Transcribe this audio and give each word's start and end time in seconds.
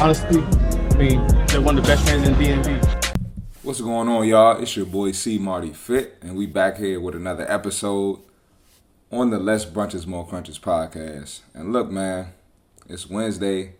honestly, 0.00 0.42
I 0.42 0.96
mean, 0.96 1.26
they're 1.46 1.60
one 1.60 1.76
of 1.76 1.84
the 1.84 1.88
best 1.88 2.06
trainers 2.06 2.28
in 2.28 2.34
DMV. 2.34 3.12
What's 3.62 3.80
going 3.80 4.08
on, 4.08 4.26
y'all? 4.26 4.60
It's 4.62 4.76
your 4.76 4.86
boy 4.86 5.12
C 5.12 5.38
Marty 5.38 5.72
Fit, 5.72 6.18
and 6.22 6.36
we 6.36 6.46
back 6.46 6.76
here 6.76 7.00
with 7.00 7.14
another 7.14 7.50
episode 7.50 8.20
on 9.10 9.30
the 9.30 9.38
Less 9.38 9.64
Brunches 9.66 10.06
More 10.06 10.26
Crunches 10.26 10.58
podcast. 10.58 11.40
And 11.52 11.72
look, 11.72 11.90
man, 11.90 12.32
it's 12.88 13.10
Wednesday. 13.10 13.74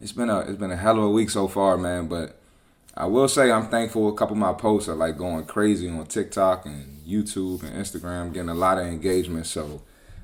It's 0.00 0.12
been 0.12 0.28
a 0.28 0.40
it's 0.40 0.58
been 0.58 0.70
a 0.70 0.76
hell 0.76 0.98
of 0.98 1.04
a 1.04 1.10
week 1.10 1.30
so 1.30 1.48
far, 1.48 1.78
man. 1.78 2.06
But 2.06 2.38
I 2.94 3.06
will 3.06 3.28
say 3.28 3.50
I'm 3.50 3.68
thankful. 3.68 4.08
A 4.08 4.14
couple 4.14 4.34
of 4.34 4.40
my 4.40 4.52
posts 4.52 4.88
are 4.88 4.94
like 4.94 5.16
going 5.16 5.46
crazy 5.46 5.88
on 5.88 6.04
TikTok 6.06 6.66
and 6.66 7.00
YouTube 7.06 7.62
and 7.62 7.74
Instagram, 7.74 8.32
getting 8.32 8.50
a 8.50 8.54
lot 8.54 8.78
of 8.78 8.86
engagement. 8.86 9.46
So 9.46 9.80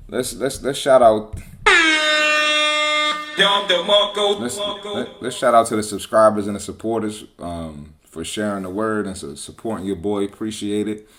let's 0.07 0.33
let's 0.35 0.61
let's 0.61 0.77
shout 0.77 1.01
out. 1.01 1.35
Let's, 4.39 4.57
let, 4.57 5.23
us 5.23 5.35
shout 5.35 5.53
out 5.53 5.67
to 5.67 5.75
the 5.75 5.83
subscribers 5.83 6.47
and 6.47 6.55
the 6.55 6.59
supporters 6.59 7.25
um, 7.39 7.95
for 8.03 8.23
sharing 8.23 8.63
the 8.63 8.69
word 8.69 9.07
and 9.07 9.17
so 9.17 9.35
supporting 9.35 9.85
your 9.85 9.95
boy. 9.95 10.25
Appreciate 10.25 10.87
it. 10.87 11.09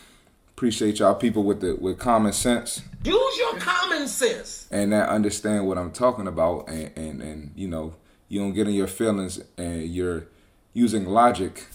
Appreciate 0.51 0.99
y'all 0.99 1.15
people 1.15 1.43
with 1.43 1.61
the 1.61 1.75
with 1.77 1.99
common 1.99 2.33
sense. 2.33 2.83
Use 3.03 3.39
your 3.39 3.57
common 3.59 4.07
sense. 4.07 4.69
And 4.71 4.93
that 4.93 5.09
understand 5.09 5.67
what 5.67 5.79
I'm 5.79 5.91
talking 5.91 6.27
about 6.27 6.69
and, 6.69 6.93
and, 6.97 7.23
and 7.23 7.53
you 7.57 7.67
know, 7.67 7.95
you 8.29 8.41
don't 8.41 8.53
get 8.53 8.69
in 8.69 8.75
your 8.75 8.87
feelings 8.87 9.41
and 9.57 9.85
you're 9.85 10.27
using 10.75 11.07
logic 11.07 11.67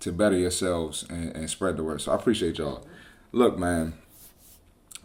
to 0.00 0.12
better 0.12 0.36
yourselves 0.36 1.04
and, 1.08 1.34
and 1.34 1.48
spread 1.48 1.76
the 1.76 1.84
word. 1.84 2.00
So 2.00 2.12
I 2.12 2.14
appreciate 2.16 2.58
y'all. 2.58 2.86
Look, 3.32 3.58
man, 3.58 3.94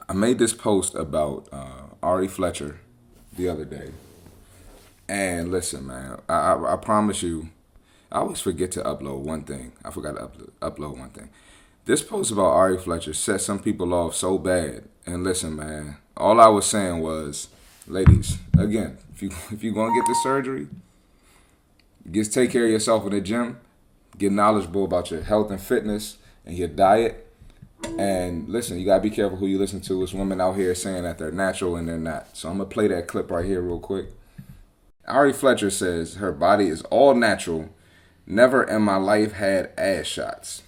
I 0.09 0.14
made 0.14 0.39
this 0.39 0.53
post 0.53 0.95
about 0.95 1.48
uh, 1.52 1.88
Ari 2.03 2.28
Fletcher 2.28 2.80
the 3.36 3.50
other 3.50 3.66
day. 3.66 3.92
And 5.08 5.52
listen, 5.52 5.86
man, 5.86 6.20
I, 6.27 6.34
I, 6.34 6.73
I, 6.73 6.77
promise 6.77 7.22
you, 7.22 7.50
I 8.12 8.20
always 8.20 8.41
forget 8.41 8.72
to 8.72 8.82
upload 8.82 9.20
one 9.20 9.44
thing. 9.44 9.73
I 9.84 9.91
forgot 9.91 10.16
to 10.16 10.23
upload, 10.23 10.50
upload 10.61 10.98
one 10.98 11.09
thing. 11.11 11.30
This 11.86 12.02
post 12.02 12.31
about 12.31 12.45
Ari 12.45 12.80
Fletcher 12.80 13.14
set 13.14 13.42
some 13.42 13.59
people 13.59 13.94
off 13.94 14.16
so 14.16 14.39
bad. 14.39 14.86
And 15.06 15.23
listen, 15.23 15.56
man, 15.56 15.98
all 16.17 16.42
I 16.42 16.48
was 16.48 16.66
saying 16.66 17.00
was, 17.02 17.50
ladies, 17.88 18.39
again, 18.58 18.98
if 19.14 19.22
you 19.22 19.30
if 19.52 19.64
you're 19.64 19.73
gonna 19.73 19.94
get 19.94 20.08
the 20.08 20.16
surgery, 20.23 20.67
just 22.09 22.33
take 22.33 22.52
care 22.52 22.66
of 22.66 22.72
yourself 22.72 23.06
in 23.06 23.11
the 23.11 23.22
gym. 23.22 23.59
Get 24.17 24.31
knowledgeable 24.31 24.86
about 24.86 25.11
your 25.11 25.22
health 25.22 25.52
and 25.52 25.61
fitness 25.61 26.17
and 26.45 26.58
your 26.58 26.70
diet. 26.70 27.22
And 28.00 28.50
listen, 28.50 28.80
you 28.80 28.86
gotta 28.86 29.03
be 29.03 29.11
careful 29.11 29.38
who 29.38 29.45
you 29.45 29.59
listen 29.59 29.81
to. 29.81 30.02
It's 30.02 30.14
women 30.14 30.42
out 30.42 30.56
here 30.56 30.73
saying 30.73 31.03
that 31.03 31.20
they're 31.20 31.31
natural 31.31 31.76
and 31.76 31.88
they're 31.88 31.98
not. 31.98 32.36
So 32.36 32.50
I'm 32.50 32.58
gonna 32.58 32.70
play 32.70 32.88
that 32.88 33.08
clip 33.08 33.30
right 33.30 33.45
here 33.45 33.61
real 33.61 33.80
quick. 33.80 34.08
Ari 35.08 35.34
Fletcher 35.34 35.70
says 35.70 36.16
her 36.16 36.31
body 36.31 36.67
is 36.67 36.81
all 36.84 37.14
natural. 37.14 37.70
Never 38.25 38.64
in 38.64 38.81
my 38.81 38.98
life 38.98 39.34
had 39.34 39.72
ass 39.78 40.08
shots. 40.08 40.64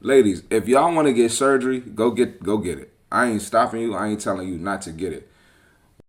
Ladies, 0.00 0.42
if 0.50 0.66
y'all 0.66 0.94
want 0.94 1.06
to 1.06 1.12
get 1.12 1.30
surgery, 1.30 1.80
go 1.80 2.10
get 2.10 2.42
go 2.42 2.58
get 2.58 2.78
it. 2.78 2.92
I 3.12 3.26
ain't 3.26 3.42
stopping 3.42 3.82
you. 3.82 3.94
I 3.94 4.08
ain't 4.08 4.20
telling 4.20 4.48
you 4.48 4.58
not 4.58 4.82
to 4.82 4.92
get 4.92 5.12
it. 5.12 5.28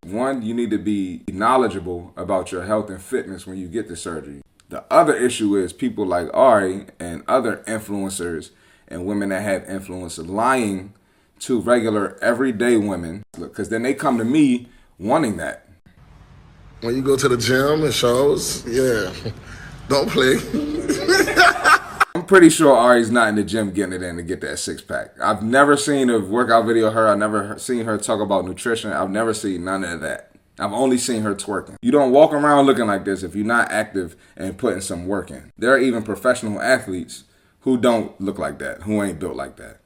One, 0.04 0.42
you 0.42 0.56
need 0.56 0.72
to 0.72 0.80
be 0.80 1.22
knowledgeable 1.28 2.14
about 2.18 2.52
your 2.52 2.66
health 2.66 2.90
and 2.90 3.02
fitness 3.02 3.46
when 3.46 3.58
you 3.58 3.68
get 3.68 3.88
the 3.88 3.96
surgery. 3.96 4.42
The 4.70 4.84
other 4.90 5.16
issue 5.16 5.56
is 5.56 5.74
people 5.74 6.06
like 6.06 6.30
Ari 6.34 6.88
and 7.00 7.24
other 7.28 7.58
influencers 7.68 8.52
and 8.88 9.06
women 9.06 9.30
that 9.30 9.44
have 9.44 9.70
influence 9.70 10.18
lying 10.18 10.94
to 11.42 11.60
regular 11.60 12.18
everyday 12.22 12.78
women 12.78 13.24
because 13.38 13.70
then 13.70 13.84
they 13.84 13.94
come 13.94 14.18
to 14.18 14.26
me 14.26 14.68
wanting 14.98 15.38
that 15.38 15.68
when 16.82 16.96
you 16.96 17.02
go 17.02 17.16
to 17.16 17.30
the 17.30 17.38
gym 17.38 17.84
and 17.84 17.94
shows, 17.94 18.66
yeah, 18.68 19.14
don't 19.88 20.10
play. 20.10 20.36
I'm 22.16 22.26
pretty 22.26 22.50
sure 22.50 22.76
Ari's 22.76 23.12
not 23.12 23.30
in 23.30 23.36
the 23.36 23.44
gym 23.44 23.72
getting 23.72 23.94
it 23.94 24.04
in 24.04 24.18
to 24.18 24.24
get 24.24 24.42
that 24.42 24.60
six 24.60 24.82
pack. 24.82 25.20
I've 25.22 25.44
never 25.44 25.78
seen 25.78 26.10
a 26.10 26.20
workout 26.20 26.66
video 26.66 26.88
of 26.88 26.94
her. 26.94 27.08
I've 27.08 27.18
never 27.18 27.58
seen 27.58 27.86
her 27.86 27.98
talk 27.98 28.20
about 28.20 28.46
nutrition. 28.46 28.92
I've 28.92 29.10
never 29.10 29.34
seen 29.34 29.64
none 29.64 29.84
of 29.84 30.02
that. 30.02 30.32
I've 30.60 30.74
only 30.74 30.98
seen 30.98 31.22
her 31.22 31.34
twerking. 31.34 31.78
You 31.82 31.92
don't 31.92 32.12
walk 32.12 32.34
around 32.34 32.66
looking 32.66 32.88
like 32.88 33.06
this 33.06 33.24
if 33.24 33.36
you're 33.36 33.46
not 33.46 33.72
active 33.72 34.16
and 34.36 34.58
putting 34.58 34.82
some 34.82 35.08
work 35.08 35.32
in. 35.32 35.52
There 35.58 35.74
are 35.74 35.80
even 35.80 36.04
professional 36.04 36.62
athletes 36.62 37.24
who 37.62 37.78
don't 37.78 38.20
look 38.20 38.38
like 38.38 38.60
that, 38.60 38.84
who 38.84 39.02
ain't 39.02 39.20
built 39.20 39.36
like 39.36 39.56
that. 39.58 39.80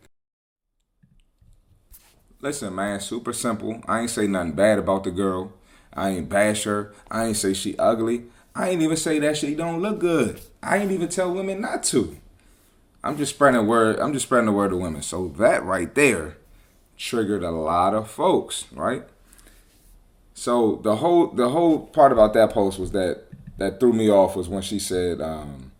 Listen, 2.42 2.74
man, 2.75 3.00
super 3.00 3.34
simple. 3.34 3.81
I 3.88 4.02
ain't 4.02 4.09
say 4.09 4.28
nothing 4.28 4.53
bad 4.53 4.80
about 4.80 5.03
the 5.03 5.12
girl. 5.12 5.53
I 5.95 6.09
ain't 6.09 6.29
bash 6.29 6.63
her. 6.63 6.94
I 7.09 7.28
ain't 7.28 7.38
say 7.38 7.53
she 7.53 7.78
ugly. 7.78 8.25
I 8.53 8.69
ain't 8.69 8.81
even 8.81 8.97
say 8.97 9.19
that 9.19 9.38
she 9.38 9.56
don't 9.56 9.81
look 9.81 10.00
good. 10.00 10.41
I 10.61 10.78
ain't 10.78 10.91
even 10.91 11.09
tell 11.09 11.33
women 11.33 11.61
not 11.61 11.83
to. 11.85 12.17
I'm 13.03 13.17
just 13.17 13.35
spreading 13.35 13.61
the 13.61 13.66
word. 13.66 14.00
I'm 14.00 14.13
just 14.13 14.25
spreading 14.25 14.47
the 14.47 14.51
word 14.51 14.69
to 14.69 14.78
women. 14.78 15.01
So 15.01 15.28
that 15.38 15.63
right 15.63 15.94
there 15.94 16.38
triggered 16.97 17.44
a 17.44 17.51
lot 17.51 17.94
of 17.94 18.09
folks, 18.09 18.66
right? 18.72 19.03
So 20.33 20.78
the 20.83 20.97
whole 20.97 21.28
the 21.28 21.50
whole 21.50 21.79
part 21.79 22.12
about 22.12 22.33
that 22.33 22.51
post 22.51 22.79
was 22.79 22.91
that 22.91 23.25
that 23.57 23.79
threw 23.79 23.94
me 23.94 24.09
off 24.09 24.35
was 24.35 24.50
when 24.50 24.62
she 24.62 24.79
said 24.79 25.22
um, 25.22 25.72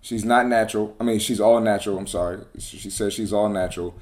she's 0.00 0.24
not 0.24 0.46
natural. 0.46 0.96
I 1.00 1.04
mean, 1.04 1.18
she's 1.18 1.40
all 1.40 1.60
natural. 1.60 1.98
I'm 1.98 2.06
sorry. 2.06 2.40
She 2.58 2.90
said 2.90 3.12
she's 3.12 3.32
all 3.32 3.48
natural 3.48 3.94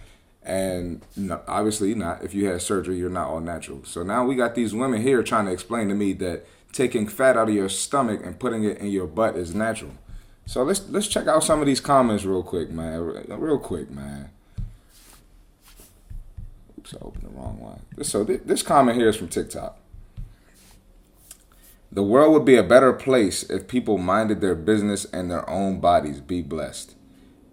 and 0.42 1.02
no, 1.16 1.42
obviously 1.46 1.94
not. 1.94 2.24
If 2.24 2.34
you 2.34 2.46
had 2.46 2.62
surgery, 2.62 2.98
you're 2.98 3.10
not 3.10 3.28
all 3.28 3.40
natural. 3.40 3.84
So 3.84 4.02
now 4.02 4.24
we 4.24 4.34
got 4.34 4.54
these 4.54 4.74
women 4.74 5.02
here 5.02 5.22
trying 5.22 5.46
to 5.46 5.52
explain 5.52 5.88
to 5.88 5.94
me 5.94 6.12
that 6.14 6.46
taking 6.72 7.06
fat 7.06 7.36
out 7.36 7.48
of 7.48 7.54
your 7.54 7.68
stomach 7.68 8.20
and 8.24 8.38
putting 8.38 8.64
it 8.64 8.78
in 8.78 8.88
your 8.88 9.06
butt 9.06 9.36
is 9.36 9.54
natural. 9.54 9.92
So 10.46 10.62
let's 10.62 10.88
let's 10.88 11.08
check 11.08 11.26
out 11.26 11.44
some 11.44 11.60
of 11.60 11.66
these 11.66 11.80
comments 11.80 12.24
real 12.24 12.42
quick, 12.42 12.70
man. 12.70 13.00
Real 13.28 13.58
quick, 13.58 13.90
man. 13.90 14.30
Oops, 16.78 16.94
I 16.94 16.98
opened 17.04 17.24
the 17.24 17.36
wrong 17.36 17.60
one. 17.60 18.04
So 18.04 18.24
this 18.24 18.62
comment 18.62 18.96
here 18.96 19.08
is 19.08 19.16
from 19.16 19.28
TikTok. 19.28 19.78
The 21.92 22.02
world 22.02 22.32
would 22.32 22.44
be 22.44 22.56
a 22.56 22.62
better 22.62 22.92
place 22.92 23.42
if 23.42 23.66
people 23.66 23.98
minded 23.98 24.40
their 24.40 24.54
business 24.54 25.04
and 25.06 25.30
their 25.30 25.48
own 25.50 25.80
bodies. 25.80 26.20
Be 26.20 26.40
blessed. 26.40 26.94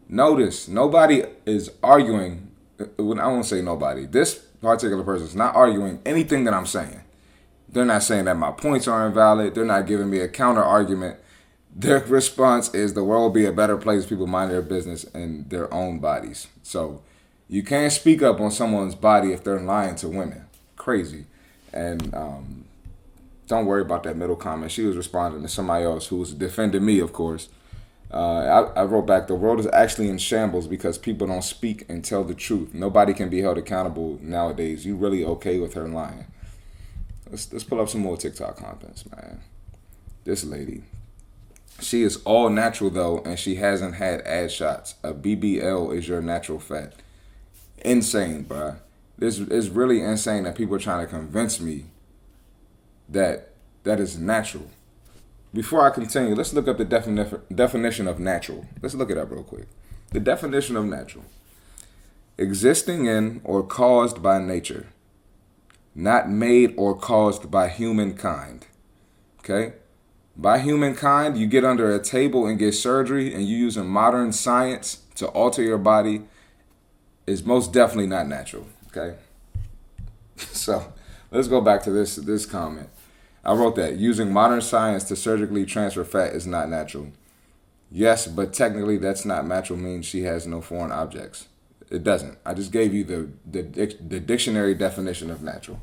Notice 0.07 0.67
nobody 0.67 1.23
is 1.45 1.71
arguing 1.83 2.46
I 2.79 3.01
won't 3.01 3.45
say 3.45 3.61
nobody. 3.61 4.05
This 4.05 4.35
particular 4.61 5.03
person 5.03 5.27
is 5.27 5.35
not 5.35 5.55
arguing 5.55 5.99
anything 6.05 6.43
that 6.45 6.53
I'm 6.53 6.65
saying. 6.65 7.01
They're 7.69 7.85
not 7.85 8.03
saying 8.03 8.25
that 8.25 8.37
my 8.37 8.51
points 8.51 8.87
are 8.87 9.05
invalid. 9.07 9.55
They're 9.55 9.65
not 9.65 9.87
giving 9.87 10.09
me 10.09 10.19
a 10.19 10.27
counter 10.27 10.63
argument. 10.63 11.17
Their 11.75 11.99
response 11.99 12.73
is 12.73 12.93
the 12.93 13.03
world 13.03 13.23
will 13.23 13.29
be 13.29 13.45
a 13.45 13.51
better 13.51 13.77
place 13.77 14.03
if 14.03 14.09
people 14.09 14.27
mind 14.27 14.51
their 14.51 14.61
business 14.61 15.03
and 15.13 15.49
their 15.49 15.71
own 15.73 15.99
bodies. 15.99 16.47
So 16.63 17.01
you 17.49 17.63
can't 17.63 17.93
speak 17.93 18.21
up 18.21 18.39
on 18.39 18.51
someone's 18.51 18.95
body 18.95 19.31
if 19.31 19.43
they're 19.43 19.59
lying 19.59 19.95
to 19.97 20.07
women. 20.07 20.45
Crazy. 20.75 21.25
And 21.73 22.13
um, 22.15 22.65
don't 23.47 23.65
worry 23.65 23.81
about 23.81 24.03
that 24.03 24.17
middle 24.17 24.35
comment. 24.35 24.71
She 24.71 24.83
was 24.83 24.97
responding 24.97 25.41
to 25.41 25.47
somebody 25.47 25.85
else 25.85 26.07
who 26.07 26.17
was 26.17 26.33
defending 26.33 26.85
me, 26.85 26.99
of 26.99 27.13
course. 27.13 27.49
Uh, 28.11 28.71
I, 28.75 28.81
I, 28.81 28.83
wrote 28.85 29.05
back, 29.05 29.27
the 29.27 29.35
world 29.35 29.59
is 29.59 29.67
actually 29.73 30.07
in 30.07 30.17
shambles 30.17 30.65
because 30.65 30.97
people 30.97 31.27
don't 31.27 31.43
speak 31.43 31.83
and 31.89 32.05
tell 32.05 32.23
the 32.23 32.33
truth. 32.33 32.73
Nobody 32.73 33.13
can 33.13 33.29
be 33.29 33.41
held 33.41 33.57
accountable 33.57 34.17
nowadays. 34.21 34.85
You 34.85 34.95
really 34.95 35.25
okay 35.25 35.59
with 35.59 35.73
her 35.73 35.89
lying? 35.89 36.25
Let's 37.29 37.51
let's 37.51 37.65
pull 37.65 37.81
up 37.81 37.89
some 37.89 38.01
more 38.01 38.15
TikTok 38.15 38.55
contents, 38.57 39.03
man. 39.11 39.41
This 40.23 40.45
lady, 40.45 40.83
she 41.81 42.03
is 42.03 42.17
all 42.23 42.49
natural 42.49 42.89
though, 42.89 43.19
and 43.25 43.37
she 43.37 43.55
hasn't 43.55 43.95
had 43.95 44.21
ad 44.21 44.51
shots. 44.51 44.95
A 45.03 45.13
BBL 45.13 45.93
is 45.93 46.07
your 46.07 46.21
natural 46.21 46.59
fat. 46.59 46.93
Insane, 47.79 48.45
bruh. 48.45 48.77
This 49.17 49.39
is 49.39 49.69
really 49.69 50.01
insane 50.01 50.43
that 50.43 50.55
people 50.55 50.75
are 50.75 50.79
trying 50.79 51.05
to 51.05 51.11
convince 51.11 51.59
me 51.59 51.85
that 53.09 53.49
that 53.83 53.99
is 53.99 54.17
natural. 54.17 54.69
Before 55.57 55.83
I 55.83 55.89
continue, 55.89 56.35
let's 56.35 56.53
look 56.53 56.67
up 56.67 56.77
the 56.77 56.85
defini- 56.85 57.41
definition 57.51 58.07
of 58.07 58.19
natural. 58.19 58.67
Let's 58.79 58.93
look 58.93 59.09
it 59.09 59.17
up 59.17 59.31
real 59.31 59.41
quick. 59.41 59.65
The 60.11 60.19
definition 60.19 60.75
of 60.75 60.85
natural 60.85 61.25
existing 62.37 63.07
in 63.07 63.41
or 63.43 63.63
caused 63.63 64.21
by 64.21 64.37
nature, 64.37 64.85
not 65.95 66.29
made 66.29 66.75
or 66.77 66.95
caused 66.95 67.49
by 67.49 67.69
humankind. 67.69 68.67
Okay? 69.39 69.73
By 70.35 70.59
humankind, 70.59 71.39
you 71.39 71.47
get 71.47 71.65
under 71.65 71.91
a 71.91 72.03
table 72.03 72.45
and 72.45 72.59
get 72.59 72.73
surgery 72.73 73.33
and 73.33 73.43
you 73.43 73.57
using 73.57 73.87
modern 73.87 74.33
science 74.33 75.01
to 75.15 75.25
alter 75.29 75.63
your 75.63 75.79
body 75.79 76.21
is 77.25 77.43
most 77.43 77.73
definitely 77.73 78.05
not 78.05 78.27
natural. 78.27 78.67
Okay? 78.89 79.17
So 80.37 80.93
let's 81.31 81.47
go 81.47 81.61
back 81.61 81.81
to 81.85 81.89
this 81.89 82.17
this 82.17 82.45
comment. 82.45 82.89
I 83.47 83.53
wrote 83.53 83.77
that 83.77 83.95
using 83.95 84.33
modern 84.33 84.59
science 84.61 85.05
to 85.05 85.15
surgically 85.15 85.65
transfer 85.65 86.03
fat 86.03 86.33
is 86.33 86.45
not 86.45 86.69
natural. 86.69 87.07
Yes, 87.89 88.27
but 88.27 88.51
technically 88.51 88.97
that's 88.97 89.23
not 89.23 89.47
natural 89.47 89.79
means 89.79 90.05
she 90.05 90.23
has 90.23 90.45
no 90.45 90.59
foreign 90.59 90.91
objects. 90.91 91.47
It 91.89 92.03
doesn't. 92.03 92.37
I 92.45 92.53
just 92.53 92.73
gave 92.73 92.93
you 92.93 93.05
the 93.05 93.29
the, 93.49 93.95
the 94.05 94.19
dictionary 94.19 94.75
definition 94.75 95.31
of 95.31 95.41
natural. 95.41 95.79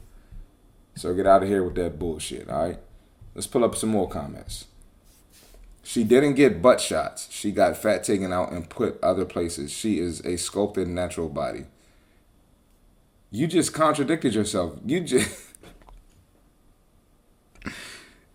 So 0.94 1.14
get 1.14 1.26
out 1.26 1.43
of 1.43 1.49
here 1.49 1.64
with 1.64 1.75
that 1.76 1.99
bullshit, 1.99 2.50
all 2.50 2.66
right? 2.66 2.78
Let's 3.34 3.46
pull 3.46 3.64
up 3.64 3.75
some 3.75 3.88
more 3.88 4.08
comments. 4.08 4.67
She 5.82 6.05
didn't 6.05 6.34
get 6.34 6.62
butt 6.62 6.81
shots. 6.81 7.28
She 7.31 7.50
got 7.50 7.76
fat 7.76 8.05
taken 8.05 8.32
out 8.32 8.52
and 8.52 8.69
put 8.69 9.02
other 9.02 9.25
places. 9.25 9.72
She 9.72 9.99
is 9.99 10.20
a 10.25 10.37
sculpted 10.37 10.88
natural 10.88 11.28
body. 11.28 11.64
You 13.31 13.46
just 13.46 13.75
contradicted 13.75 14.34
yourself. 14.34 14.78
You 14.84 15.00
just 15.00 15.31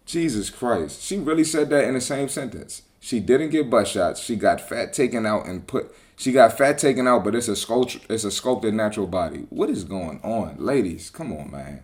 Jesus 0.09 0.49
Christ. 0.49 1.03
She 1.03 1.19
really 1.19 1.43
said 1.43 1.69
that 1.69 1.83
in 1.83 1.93
the 1.93 2.01
same 2.01 2.29
sentence. 2.29 2.81
She 2.99 3.19
didn't 3.19 3.51
get 3.51 3.69
butt 3.69 3.87
shots. 3.87 4.19
She 4.19 4.35
got 4.35 4.59
fat 4.59 4.91
taken 4.91 5.23
out 5.23 5.45
and 5.45 5.67
put 5.67 5.95
she 6.17 6.31
got 6.31 6.57
fat 6.57 6.79
taken 6.79 7.07
out, 7.07 7.23
but 7.23 7.35
it's 7.35 7.47
a 7.47 7.55
sculpture 7.55 7.99
it's 8.09 8.23
a 8.23 8.31
sculpted 8.31 8.73
natural 8.73 9.05
body. 9.05 9.45
What 9.49 9.69
is 9.69 9.83
going 9.83 10.19
on? 10.23 10.55
Ladies, 10.57 11.11
come 11.11 11.31
on, 11.31 11.51
man. 11.51 11.83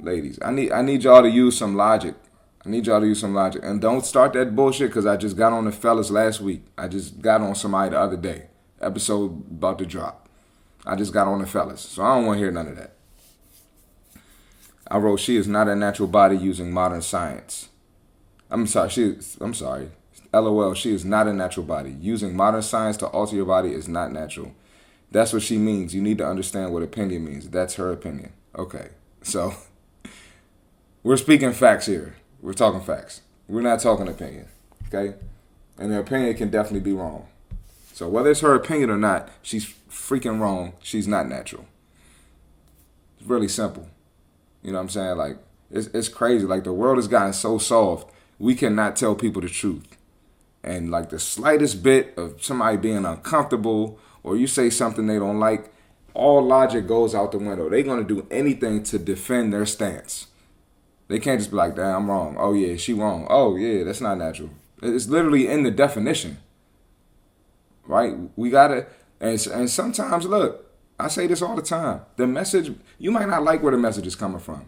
Ladies, 0.00 0.40
I 0.44 0.50
need 0.50 0.72
I 0.72 0.82
need 0.82 1.04
y'all 1.04 1.22
to 1.22 1.30
use 1.30 1.56
some 1.56 1.76
logic. 1.76 2.16
I 2.64 2.70
need 2.70 2.88
y'all 2.88 3.00
to 3.00 3.06
use 3.06 3.20
some 3.20 3.34
logic. 3.34 3.62
And 3.64 3.80
don't 3.80 4.04
start 4.04 4.32
that 4.32 4.56
bullshit 4.56 4.88
because 4.90 5.06
I 5.06 5.16
just 5.16 5.36
got 5.36 5.52
on 5.52 5.64
the 5.64 5.72
fellas 5.72 6.10
last 6.10 6.40
week. 6.40 6.64
I 6.76 6.88
just 6.88 7.22
got 7.22 7.40
on 7.40 7.54
somebody 7.54 7.90
the 7.90 8.00
other 8.00 8.16
day. 8.16 8.48
Episode 8.80 9.30
about 9.48 9.78
to 9.78 9.86
drop. 9.86 10.28
I 10.84 10.96
just 10.96 11.12
got 11.12 11.28
on 11.28 11.38
the 11.38 11.46
fellas. 11.46 11.82
So 11.82 12.02
I 12.02 12.16
don't 12.16 12.26
want 12.26 12.38
to 12.38 12.42
hear 12.42 12.50
none 12.50 12.66
of 12.66 12.76
that. 12.76 12.96
I 14.88 14.98
wrote, 14.98 15.20
she 15.20 15.36
is 15.36 15.48
not 15.48 15.68
a 15.68 15.74
natural 15.74 16.08
body 16.08 16.36
using 16.36 16.72
modern 16.72 17.02
science. 17.02 17.68
I'm 18.50 18.66
sorry, 18.66 18.90
she 18.90 19.16
I'm 19.40 19.54
sorry. 19.54 19.90
LOL, 20.32 20.74
she 20.74 20.92
is 20.92 21.04
not 21.04 21.26
a 21.26 21.32
natural 21.32 21.66
body. 21.66 21.96
Using 22.00 22.36
modern 22.36 22.62
science 22.62 22.96
to 22.98 23.06
alter 23.06 23.36
your 23.36 23.46
body 23.46 23.72
is 23.72 23.88
not 23.88 24.12
natural. 24.12 24.54
That's 25.10 25.32
what 25.32 25.42
she 25.42 25.56
means. 25.56 25.94
You 25.94 26.02
need 26.02 26.18
to 26.18 26.26
understand 26.26 26.72
what 26.72 26.82
opinion 26.82 27.24
means. 27.24 27.48
That's 27.48 27.74
her 27.74 27.92
opinion. 27.92 28.32
Okay. 28.56 28.90
So 29.22 29.54
we're 31.02 31.16
speaking 31.16 31.52
facts 31.52 31.86
here. 31.86 32.16
We're 32.40 32.52
talking 32.52 32.80
facts. 32.80 33.22
We're 33.48 33.62
not 33.62 33.80
talking 33.80 34.08
opinion. 34.08 34.46
Okay? 34.88 35.16
And 35.78 35.92
her 35.92 36.00
opinion 36.00 36.34
can 36.34 36.50
definitely 36.50 36.80
be 36.80 36.92
wrong. 36.92 37.28
So 37.92 38.08
whether 38.08 38.30
it's 38.30 38.40
her 38.40 38.54
opinion 38.54 38.90
or 38.90 38.98
not, 38.98 39.30
she's 39.42 39.66
freaking 39.90 40.40
wrong. 40.40 40.74
She's 40.82 41.08
not 41.08 41.28
natural. 41.28 41.66
It's 43.18 43.28
really 43.28 43.48
simple. 43.48 43.88
You 44.66 44.72
know 44.72 44.78
what 44.78 44.82
I'm 44.82 44.88
saying? 44.88 45.16
Like 45.16 45.38
it's 45.70 45.86
it's 45.94 46.08
crazy. 46.08 46.44
Like 46.44 46.64
the 46.64 46.72
world 46.72 46.98
has 46.98 47.06
gotten 47.06 47.32
so 47.32 47.56
soft, 47.56 48.10
we 48.40 48.56
cannot 48.56 48.96
tell 48.96 49.14
people 49.14 49.40
the 49.40 49.48
truth. 49.48 49.96
And 50.64 50.90
like 50.90 51.10
the 51.10 51.20
slightest 51.20 51.84
bit 51.84 52.14
of 52.18 52.42
somebody 52.42 52.76
being 52.76 53.04
uncomfortable 53.04 54.00
or 54.24 54.36
you 54.36 54.48
say 54.48 54.68
something 54.68 55.06
they 55.06 55.20
don't 55.20 55.38
like, 55.38 55.72
all 56.14 56.44
logic 56.44 56.88
goes 56.88 57.14
out 57.14 57.30
the 57.30 57.38
window. 57.38 57.70
They're 57.70 57.84
gonna 57.84 58.02
do 58.02 58.26
anything 58.28 58.82
to 58.84 58.98
defend 58.98 59.52
their 59.52 59.66
stance. 59.66 60.26
They 61.06 61.20
can't 61.20 61.38
just 61.38 61.52
be 61.52 61.56
like, 61.56 61.76
damn, 61.76 62.02
I'm 62.02 62.10
wrong. 62.10 62.36
Oh 62.36 62.52
yeah, 62.52 62.74
she 62.74 62.92
wrong. 62.92 63.28
Oh 63.30 63.54
yeah, 63.54 63.84
that's 63.84 64.00
not 64.00 64.18
natural. 64.18 64.50
It's 64.82 65.06
literally 65.06 65.46
in 65.46 65.62
the 65.62 65.70
definition. 65.70 66.38
Right? 67.84 68.16
We 68.34 68.50
gotta 68.50 68.88
and 69.20 69.46
and 69.46 69.70
sometimes 69.70 70.26
look, 70.26 70.65
I 70.98 71.08
say 71.08 71.26
this 71.26 71.42
all 71.42 71.56
the 71.56 71.62
time. 71.62 72.02
The 72.16 72.26
message, 72.26 72.74
you 72.98 73.10
might 73.10 73.28
not 73.28 73.42
like 73.44 73.62
where 73.62 73.72
the 73.72 73.78
message 73.78 74.06
is 74.06 74.16
coming 74.16 74.38
from. 74.38 74.66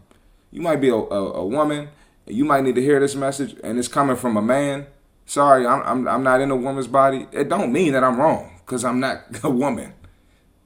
You 0.51 0.61
might 0.61 0.81
be 0.81 0.89
a, 0.89 0.95
a, 0.95 1.33
a 1.35 1.47
woman, 1.47 1.89
you 2.27 2.45
might 2.45 2.65
need 2.65 2.75
to 2.75 2.83
hear 2.83 3.01
this 3.01 3.15
message, 3.15 3.57
and 3.65 3.79
it's 3.79 3.89
coming 3.89 4.17
from 4.17 4.37
a 4.37 4.43
man. 4.43 4.87
Sorry, 5.27 5.67
I'm, 5.67 5.83
I'm, 5.83 6.09
I'm 6.09 6.23
not 6.23 6.41
in 6.41 6.51
a 6.51 6.57
woman's 6.57 6.87
body. 6.87 7.27
It 7.33 7.49
don't 7.49 7.73
mean 7.73 7.93
that 7.93 8.05
I'm 8.05 8.19
wrong, 8.19 8.51
because 8.65 8.85
I'm 8.85 9.01
not 9.01 9.25
a 9.43 9.51
woman. 9.51 9.95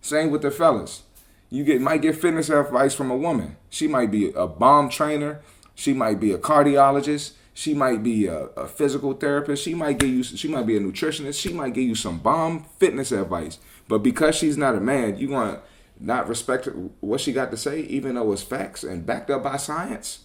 Same 0.00 0.30
with 0.30 0.42
the 0.42 0.50
fellas. 0.50 1.02
You 1.48 1.64
get 1.64 1.80
might 1.80 2.02
get 2.02 2.16
fitness 2.16 2.48
advice 2.48 2.94
from 2.94 3.10
a 3.10 3.16
woman. 3.16 3.56
She 3.68 3.86
might 3.86 4.10
be 4.10 4.32
a 4.32 4.46
bomb 4.46 4.88
trainer. 4.88 5.42
She 5.74 5.92
might 5.92 6.18
be 6.18 6.32
a 6.32 6.38
cardiologist. 6.38 7.32
She 7.54 7.74
might 7.74 8.02
be 8.02 8.26
a, 8.26 8.44
a 8.56 8.66
physical 8.66 9.12
therapist. 9.12 9.62
She 9.62 9.74
might 9.74 9.98
give 9.98 10.10
you. 10.10 10.22
She 10.22 10.48
might 10.48 10.66
be 10.66 10.76
a 10.76 10.80
nutritionist. 10.80 11.40
She 11.40 11.52
might 11.52 11.74
give 11.74 11.84
you 11.84 11.94
some 11.94 12.18
bomb 12.18 12.64
fitness 12.78 13.12
advice. 13.12 13.58
But 13.88 13.98
because 13.98 14.34
she's 14.36 14.56
not 14.56 14.74
a 14.74 14.80
man, 14.80 15.18
you 15.18 15.28
want 15.28 15.56
to 15.56 15.62
not 16.00 16.28
respect 16.28 16.68
what 17.00 17.20
she 17.20 17.32
got 17.32 17.50
to 17.50 17.56
say, 17.56 17.80
even 17.82 18.14
though 18.14 18.32
it's 18.32 18.42
facts 18.42 18.82
and 18.82 19.06
backed 19.06 19.30
up 19.30 19.42
by 19.44 19.56
science. 19.56 20.20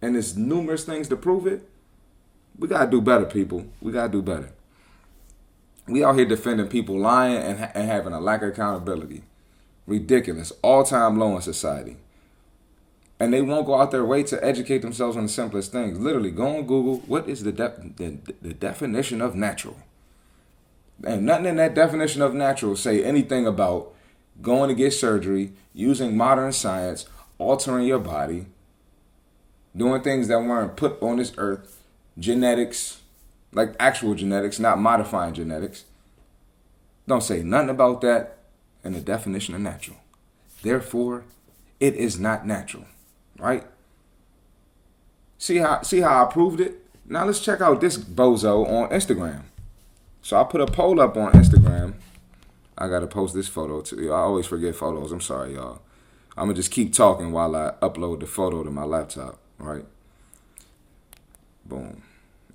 And 0.00 0.14
there's 0.14 0.36
numerous 0.36 0.84
things 0.84 1.08
to 1.08 1.16
prove 1.16 1.46
it. 1.46 1.68
We 2.58 2.68
gotta 2.68 2.90
do 2.90 3.00
better, 3.00 3.24
people. 3.24 3.66
We 3.80 3.92
gotta 3.92 4.10
do 4.10 4.22
better. 4.22 4.50
We 5.86 6.04
out 6.04 6.16
here 6.16 6.24
defending 6.24 6.68
people 6.68 6.98
lying 6.98 7.36
and, 7.36 7.58
ha- 7.58 7.72
and 7.74 7.88
having 7.88 8.12
a 8.12 8.20
lack 8.20 8.42
of 8.42 8.50
accountability. 8.50 9.22
Ridiculous. 9.86 10.52
All 10.62 10.84
time 10.84 11.18
low 11.18 11.36
in 11.36 11.42
society. 11.42 11.96
And 13.22 13.32
they 13.32 13.40
won't 13.40 13.66
go 13.66 13.80
out 13.80 13.92
their 13.92 14.04
way 14.04 14.24
to 14.24 14.44
educate 14.44 14.78
themselves 14.82 15.16
on 15.16 15.22
the 15.22 15.28
simplest 15.28 15.70
things. 15.70 16.00
Literally, 16.00 16.32
go 16.32 16.56
on 16.56 16.66
Google. 16.66 16.96
What 17.06 17.28
is 17.28 17.44
the, 17.44 17.52
de- 17.52 17.92
the, 17.96 18.18
the 18.42 18.52
definition 18.52 19.20
of 19.20 19.36
natural? 19.36 19.76
And 21.04 21.24
nothing 21.24 21.46
in 21.46 21.54
that 21.54 21.72
definition 21.72 22.20
of 22.20 22.34
natural 22.34 22.74
say 22.74 23.04
anything 23.04 23.46
about 23.46 23.94
going 24.40 24.70
to 24.70 24.74
get 24.74 24.92
surgery, 24.92 25.52
using 25.72 26.16
modern 26.16 26.50
science, 26.50 27.06
altering 27.38 27.86
your 27.86 28.00
body, 28.00 28.46
doing 29.76 30.02
things 30.02 30.26
that 30.26 30.40
weren't 30.40 30.74
put 30.74 31.00
on 31.00 31.18
this 31.18 31.32
earth, 31.38 31.80
genetics, 32.18 33.02
like 33.52 33.76
actual 33.78 34.16
genetics, 34.16 34.58
not 34.58 34.80
modifying 34.80 35.32
genetics. 35.32 35.84
Don't 37.06 37.22
say 37.22 37.44
nothing 37.44 37.70
about 37.70 38.00
that 38.00 38.38
in 38.82 38.94
the 38.94 39.00
definition 39.00 39.54
of 39.54 39.60
natural. 39.60 39.98
Therefore, 40.62 41.22
it 41.78 41.94
is 41.94 42.18
not 42.18 42.44
natural, 42.44 42.86
right? 43.42 43.66
See 45.36 45.58
how 45.58 45.82
see 45.82 46.00
how 46.00 46.24
I 46.24 46.32
proved 46.32 46.60
it? 46.60 46.86
Now 47.04 47.24
let's 47.24 47.40
check 47.40 47.60
out 47.60 47.80
this 47.80 47.98
bozo 47.98 48.64
on 48.66 48.88
Instagram. 48.90 49.42
So 50.22 50.40
I 50.40 50.44
put 50.44 50.60
a 50.60 50.66
poll 50.66 51.00
up 51.00 51.16
on 51.16 51.32
Instagram. 51.32 51.94
I 52.78 52.88
gotta 52.88 53.08
post 53.08 53.34
this 53.34 53.48
photo 53.48 53.80
too. 53.80 54.12
I 54.12 54.18
always 54.18 54.46
forget 54.46 54.76
photos. 54.76 55.10
I'm 55.10 55.20
sorry, 55.20 55.54
y'all. 55.54 55.82
I'm 56.36 56.44
gonna 56.44 56.54
just 56.54 56.70
keep 56.70 56.94
talking 56.94 57.32
while 57.32 57.56
I 57.56 57.72
upload 57.82 58.20
the 58.20 58.26
photo 58.26 58.62
to 58.62 58.70
my 58.70 58.84
laptop. 58.84 59.38
Right. 59.58 59.84
Boom. 61.66 62.02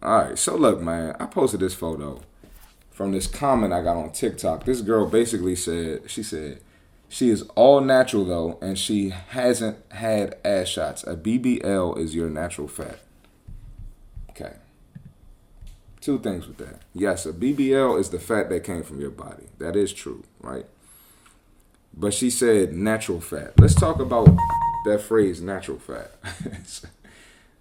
All 0.01 0.19
right. 0.19 0.39
So 0.39 0.55
look, 0.55 0.81
man. 0.81 1.15
I 1.19 1.25
posted 1.25 1.59
this 1.59 1.75
photo 1.75 2.21
from 2.89 3.11
this 3.11 3.27
comment 3.27 3.73
I 3.73 3.83
got 3.83 3.97
on 3.97 4.11
TikTok. 4.11 4.63
This 4.63 4.81
girl 4.81 5.05
basically 5.05 5.55
said, 5.55 6.09
she 6.09 6.23
said, 6.23 6.61
she 7.09 7.29
is 7.29 7.43
all 7.55 7.81
natural 7.81 8.25
though, 8.25 8.57
and 8.61 8.77
she 8.77 9.09
hasn't 9.09 9.77
had 9.91 10.37
ass 10.43 10.67
shots. 10.67 11.03
A 11.03 11.15
BBL 11.15 11.97
is 11.97 12.13
your 12.13 12.29
natural 12.29 12.67
fat. 12.67 12.99
Okay. 14.31 14.53
Two 16.01 16.19
things 16.19 16.47
with 16.47 16.57
that. 16.57 16.81
Yes, 16.93 17.25
a 17.25 17.33
BBL 17.33 17.99
is 17.99 18.09
the 18.09 18.19
fat 18.19 18.49
that 18.49 18.63
came 18.63 18.83
from 18.83 18.99
your 18.99 19.09
body. 19.09 19.47
That 19.57 19.75
is 19.75 19.93
true, 19.93 20.23
right? 20.41 20.65
But 21.93 22.13
she 22.13 22.29
said 22.29 22.73
natural 22.73 23.19
fat. 23.19 23.53
Let's 23.59 23.73
talk 23.73 23.99
about 23.99 24.29
that 24.85 25.01
phrase, 25.01 25.41
natural 25.41 25.79
fat. 25.79 26.11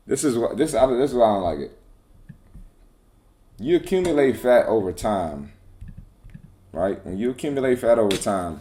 this 0.07 0.25
is 0.25 0.37
what 0.37 0.57
this 0.57 0.73
this 0.73 1.11
is 1.11 1.15
why 1.15 1.25
I 1.25 1.35
don't 1.35 1.43
like 1.43 1.59
it. 1.59 1.79
You 3.59 3.77
accumulate 3.77 4.37
fat 4.37 4.67
over 4.67 4.93
time, 4.93 5.53
right? 6.73 7.05
When 7.07 7.17
you 7.17 7.31
accumulate 7.31 7.79
fat 7.79 7.99
over 7.99 8.17
time, 8.17 8.61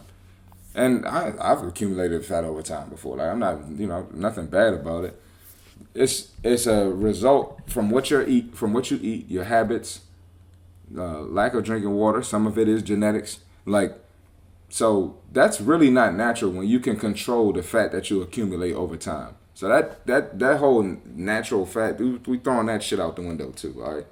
and 0.76 1.04
I, 1.06 1.34
I've 1.40 1.62
accumulated 1.62 2.24
fat 2.24 2.44
over 2.44 2.62
time 2.62 2.90
before. 2.90 3.16
Like 3.16 3.28
I'm 3.28 3.40
not, 3.40 3.68
you 3.70 3.88
know, 3.88 4.06
nothing 4.12 4.46
bad 4.46 4.74
about 4.74 5.04
it 5.04 5.20
it's 5.96 6.32
it's 6.42 6.66
a 6.66 6.88
result 6.90 7.60
from 7.66 7.90
what 7.90 8.10
you 8.10 8.22
eat 8.22 8.54
from 8.54 8.72
what 8.72 8.90
you 8.90 8.98
eat, 9.02 9.28
your 9.28 9.44
habits, 9.44 10.00
uh, 10.96 11.20
lack 11.20 11.54
of 11.54 11.64
drinking 11.64 11.92
water. 11.92 12.22
Some 12.22 12.46
of 12.46 12.58
it 12.58 12.68
is 12.68 12.82
genetics. 12.82 13.40
Like 13.64 13.98
so, 14.68 15.16
that's 15.32 15.60
really 15.60 15.90
not 15.90 16.14
natural 16.14 16.50
when 16.50 16.66
you 16.66 16.80
can 16.80 16.96
control 16.96 17.52
the 17.52 17.62
fat 17.62 17.92
that 17.92 18.10
you 18.10 18.20
accumulate 18.20 18.74
over 18.74 18.96
time. 18.96 19.34
So 19.54 19.68
that 19.68 20.06
that 20.06 20.38
that 20.38 20.58
whole 20.58 20.82
natural 21.04 21.66
fat, 21.66 21.98
we, 21.98 22.16
we 22.26 22.38
throwing 22.38 22.66
that 22.66 22.82
shit 22.82 23.00
out 23.00 23.16
the 23.16 23.22
window 23.22 23.50
too. 23.50 23.82
All 23.82 23.96
right. 23.96 24.06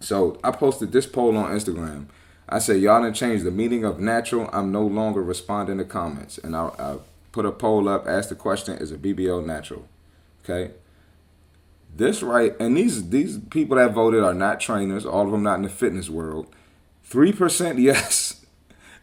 So 0.00 0.38
I 0.44 0.50
posted 0.50 0.92
this 0.92 1.06
poll 1.06 1.36
on 1.36 1.50
Instagram. 1.52 2.06
I 2.48 2.58
said 2.58 2.80
y'all 2.80 3.02
didn't 3.02 3.16
change 3.16 3.42
the 3.42 3.50
meaning 3.50 3.84
of 3.84 3.98
natural. 3.98 4.50
I'm 4.52 4.70
no 4.70 4.86
longer 4.86 5.22
responding 5.22 5.78
to 5.78 5.84
comments, 5.84 6.38
and 6.38 6.54
I, 6.54 6.70
I 6.78 6.96
put 7.32 7.46
a 7.46 7.52
poll 7.52 7.88
up, 7.88 8.06
asked 8.06 8.28
the 8.28 8.34
question: 8.34 8.76
Is 8.76 8.92
a 8.92 8.96
BBL 8.96 9.44
natural? 9.44 9.88
Okay. 10.44 10.72
This 11.96 12.22
right, 12.22 12.54
and 12.58 12.76
these 12.76 13.10
these 13.10 13.38
people 13.50 13.76
that 13.76 13.92
voted 13.92 14.22
are 14.22 14.34
not 14.34 14.60
trainers. 14.60 15.06
All 15.06 15.26
of 15.26 15.32
them 15.32 15.44
not 15.44 15.56
in 15.56 15.62
the 15.62 15.68
fitness 15.68 16.10
world. 16.10 16.46
Three 17.04 17.32
percent 17.32 17.78
yes, 17.78 18.44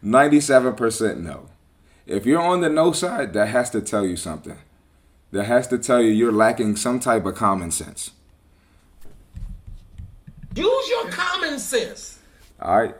ninety-seven 0.02 0.74
percent 0.74 1.20
no. 1.20 1.48
If 2.06 2.26
you're 2.26 2.40
on 2.40 2.60
the 2.60 2.68
no 2.68 2.92
side, 2.92 3.32
that 3.32 3.48
has 3.48 3.70
to 3.70 3.80
tell 3.80 4.04
you 4.04 4.16
something. 4.16 4.58
That 5.30 5.44
has 5.44 5.66
to 5.68 5.78
tell 5.78 6.02
you 6.02 6.10
you're 6.10 6.32
lacking 6.32 6.76
some 6.76 7.00
type 7.00 7.24
of 7.24 7.34
common 7.34 7.70
sense. 7.70 8.10
Use 10.54 10.88
your 10.90 11.08
common 11.10 11.58
sense. 11.58 12.18
All 12.60 12.78
right. 12.78 12.94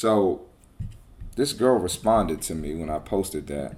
So, 0.00 0.40
this 1.36 1.52
girl 1.52 1.76
responded 1.76 2.40
to 2.42 2.54
me 2.54 2.74
when 2.74 2.88
I 2.88 3.00
posted 3.00 3.46
that. 3.48 3.76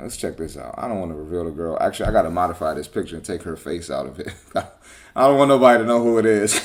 Let's 0.00 0.16
check 0.16 0.38
this 0.38 0.56
out. 0.56 0.74
I 0.78 0.88
don't 0.88 0.98
want 0.98 1.10
to 1.10 1.16
reveal 1.16 1.44
the 1.44 1.50
girl. 1.50 1.76
Actually, 1.78 2.08
I 2.08 2.12
got 2.12 2.22
to 2.22 2.30
modify 2.30 2.72
this 2.72 2.88
picture 2.88 3.16
and 3.16 3.22
take 3.22 3.42
her 3.42 3.58
face 3.58 3.90
out 3.90 4.06
of 4.06 4.18
it. 4.18 4.32
I 4.54 5.26
don't 5.26 5.36
want 5.36 5.50
nobody 5.50 5.80
to 5.80 5.86
know 5.86 6.02
who 6.02 6.16
it 6.16 6.24
is. 6.24 6.58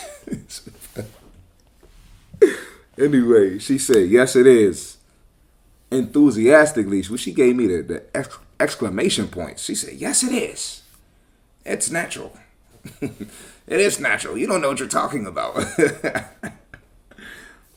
anyway, 2.98 3.60
she 3.60 3.78
said, 3.78 4.10
yes, 4.10 4.38
it 4.38 4.48
is. 4.48 4.96
Enthusiastically, 5.92 7.04
she 7.04 7.34
gave 7.34 7.58
me 7.58 7.68
the, 7.68 7.82
the 7.82 8.04
ex- 8.16 8.40
exclamation 8.62 9.28
point. 9.28 9.60
She 9.60 9.76
said, 9.76 9.96
yes, 9.96 10.24
it 10.24 10.32
is. 10.32 10.84
It's 11.66 11.92
natural. 11.92 12.32
it 13.02 13.12
is 13.68 14.00
natural. 14.00 14.38
You 14.38 14.48
don't 14.48 14.62
know 14.62 14.70
what 14.70 14.80
you're 14.80 14.88
talking 14.88 15.28
about. 15.28 15.58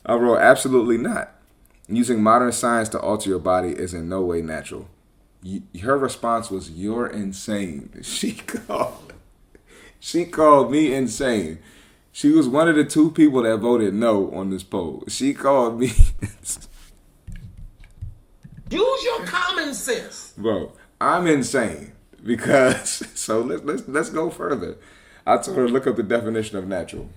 I 0.05 0.15
wrote, 0.15 0.37
absolutely 0.37 0.97
not. 0.97 1.31
Using 1.87 2.21
modern 2.21 2.51
science 2.51 2.89
to 2.89 2.99
alter 2.99 3.29
your 3.29 3.39
body 3.39 3.69
is 3.69 3.93
in 3.93 4.09
no 4.09 4.21
way 4.21 4.41
natural. 4.41 4.89
her 5.81 5.97
response 5.97 6.49
was, 6.49 6.71
"You're 6.71 7.07
insane." 7.07 7.89
She 8.03 8.33
called, 8.33 9.13
she 9.99 10.25
called 10.25 10.71
me 10.71 10.93
insane. 10.93 11.59
She 12.11 12.31
was 12.31 12.47
one 12.47 12.67
of 12.69 12.75
the 12.75 12.85
two 12.85 13.11
people 13.11 13.43
that 13.43 13.57
voted 13.57 13.93
no 13.93 14.31
on 14.31 14.49
this 14.49 14.63
poll. 14.63 15.03
She 15.07 15.33
called 15.33 15.79
me. 15.79 15.87
Use 18.71 19.03
your 19.03 19.25
common 19.25 19.73
sense, 19.73 20.33
bro. 20.37 20.71
I'm 20.99 21.27
insane 21.27 21.91
because 22.23 23.03
so 23.19 23.41
let's 23.41 23.63
let's 23.63 23.87
let's 23.87 24.09
go 24.09 24.29
further. 24.29 24.77
I 25.27 25.37
told 25.37 25.57
her 25.57 25.67
to 25.67 25.73
look 25.73 25.87
up 25.87 25.95
the 25.97 26.03
definition 26.03 26.57
of 26.57 26.67
natural. 26.67 27.09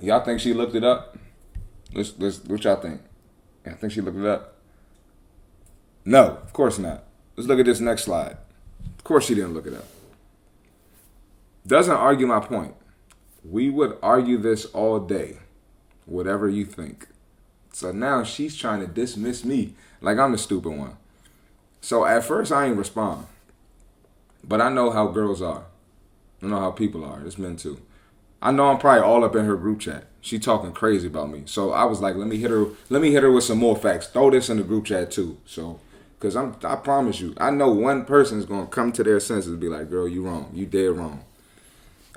Y'all 0.00 0.24
think 0.24 0.40
she 0.40 0.54
looked 0.54 0.74
it 0.74 0.84
up? 0.84 1.18
Let's 1.92 2.14
let's 2.18 2.44
what 2.44 2.64
y'all 2.64 2.76
think? 2.76 3.00
I 3.66 3.70
think 3.70 3.92
she 3.92 4.00
looked 4.00 4.18
it 4.18 4.26
up. 4.26 4.56
No, 6.04 6.38
of 6.42 6.52
course 6.52 6.78
not. 6.78 7.04
Let's 7.36 7.48
look 7.48 7.60
at 7.60 7.66
this 7.66 7.80
next 7.80 8.04
slide. 8.04 8.36
Of 8.98 9.04
course 9.04 9.26
she 9.26 9.34
didn't 9.34 9.54
look 9.54 9.66
it 9.66 9.74
up. 9.74 9.86
Doesn't 11.66 11.94
argue 11.94 12.26
my 12.26 12.40
point. 12.40 12.74
We 13.44 13.70
would 13.70 13.98
argue 14.02 14.38
this 14.38 14.66
all 14.66 15.00
day, 15.00 15.38
whatever 16.06 16.48
you 16.48 16.64
think. 16.64 17.08
So 17.72 17.92
now 17.92 18.24
she's 18.24 18.56
trying 18.56 18.80
to 18.80 18.86
dismiss 18.86 19.44
me 19.44 19.74
like 20.00 20.18
I'm 20.18 20.32
the 20.32 20.38
stupid 20.38 20.70
one. 20.70 20.96
So 21.80 22.04
at 22.04 22.24
first 22.24 22.52
I 22.52 22.66
ain't 22.66 22.76
respond. 22.76 23.26
But 24.42 24.60
I 24.60 24.70
know 24.70 24.90
how 24.90 25.08
girls 25.08 25.42
are. 25.42 25.64
I 26.42 26.46
know 26.46 26.60
how 26.60 26.70
people 26.70 27.04
are. 27.04 27.22
It's 27.24 27.38
men 27.38 27.56
too. 27.56 27.80
I 28.42 28.52
know 28.52 28.68
I'm 28.68 28.78
probably 28.78 29.02
all 29.02 29.24
up 29.24 29.36
in 29.36 29.44
her 29.44 29.56
group 29.56 29.80
chat. 29.80 30.04
She 30.22 30.38
talking 30.38 30.72
crazy 30.72 31.06
about 31.06 31.30
me. 31.30 31.42
So 31.46 31.72
I 31.72 31.84
was 31.84 32.00
like, 32.00 32.16
let 32.16 32.28
me 32.28 32.36
hit 32.36 32.50
her. 32.50 32.66
Let 32.88 33.02
me 33.02 33.12
hit 33.12 33.22
her 33.22 33.30
with 33.30 33.44
some 33.44 33.58
more 33.58 33.76
facts. 33.76 34.06
Throw 34.06 34.30
this 34.30 34.48
in 34.48 34.56
the 34.58 34.62
group 34.62 34.86
chat 34.86 35.10
too. 35.10 35.38
So, 35.46 35.80
cause 36.18 36.36
I'm, 36.36 36.56
I 36.64 36.76
promise 36.76 37.20
you, 37.20 37.34
I 37.38 37.50
know 37.50 37.70
one 37.70 38.04
person 38.04 38.38
is 38.38 38.46
gonna 38.46 38.66
come 38.66 38.92
to 38.92 39.04
their 39.04 39.20
senses 39.20 39.50
and 39.52 39.60
be 39.60 39.68
like, 39.68 39.90
girl, 39.90 40.08
you 40.08 40.24
wrong. 40.24 40.50
You 40.54 40.66
dead 40.66 40.96
wrong. 40.96 41.24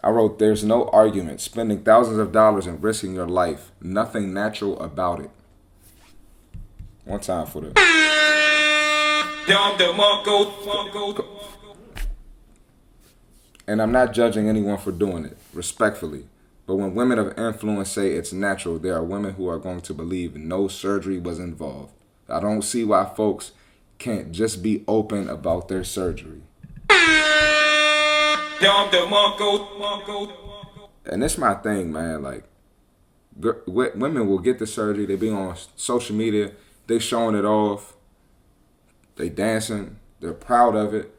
I 0.03 0.09
wrote, 0.09 0.37
there's 0.37 0.65
no 0.65 0.89
argument. 0.89 1.39
Spending 1.39 1.81
thousands 1.83 2.17
of 2.17 2.33
dollars 2.33 2.67
and 2.67 2.83
risking 2.83 3.15
your 3.15 3.27
life. 3.27 3.71
Nothing 3.81 4.33
natural 4.33 4.77
about 4.81 5.21
it. 5.21 5.31
One 7.05 7.21
time 7.21 7.47
for 7.47 7.61
the. 7.61 7.71
And 13.67 13.81
I'm 13.81 13.91
not 13.93 14.13
judging 14.13 14.49
anyone 14.49 14.77
for 14.77 14.91
doing 14.91 15.25
it, 15.25 15.37
respectfully. 15.53 16.27
But 16.65 16.75
when 16.75 16.95
women 16.95 17.19
of 17.19 17.37
influence 17.37 17.91
say 17.91 18.11
it's 18.11 18.31
natural, 18.31 18.79
there 18.79 18.95
are 18.95 19.03
women 19.03 19.33
who 19.33 19.47
are 19.49 19.59
going 19.59 19.81
to 19.81 19.93
believe 19.93 20.35
no 20.35 20.67
surgery 20.67 21.19
was 21.19 21.37
involved. 21.39 21.93
I 22.29 22.39
don't 22.39 22.61
see 22.61 22.85
why 22.85 23.05
folks 23.05 23.51
can't 23.99 24.31
just 24.31 24.63
be 24.63 24.83
open 24.87 25.29
about 25.29 25.67
their 25.67 25.83
surgery. 25.83 26.41
And 31.05 31.21
that's 31.21 31.37
my 31.37 31.53
thing, 31.55 31.91
man. 31.91 32.23
Like, 32.23 32.45
women 33.67 34.27
will 34.27 34.39
get 34.39 34.59
the 34.59 34.67
surgery. 34.67 35.05
They 35.05 35.17
be 35.17 35.29
on 35.29 35.57
social 35.75 36.15
media. 36.15 36.51
They 36.87 36.99
showing 36.99 37.35
it 37.35 37.43
off. 37.43 37.95
They 39.17 39.27
dancing. 39.27 39.97
They're 40.21 40.33
proud 40.33 40.75
of 40.75 40.93
it. 40.93 41.13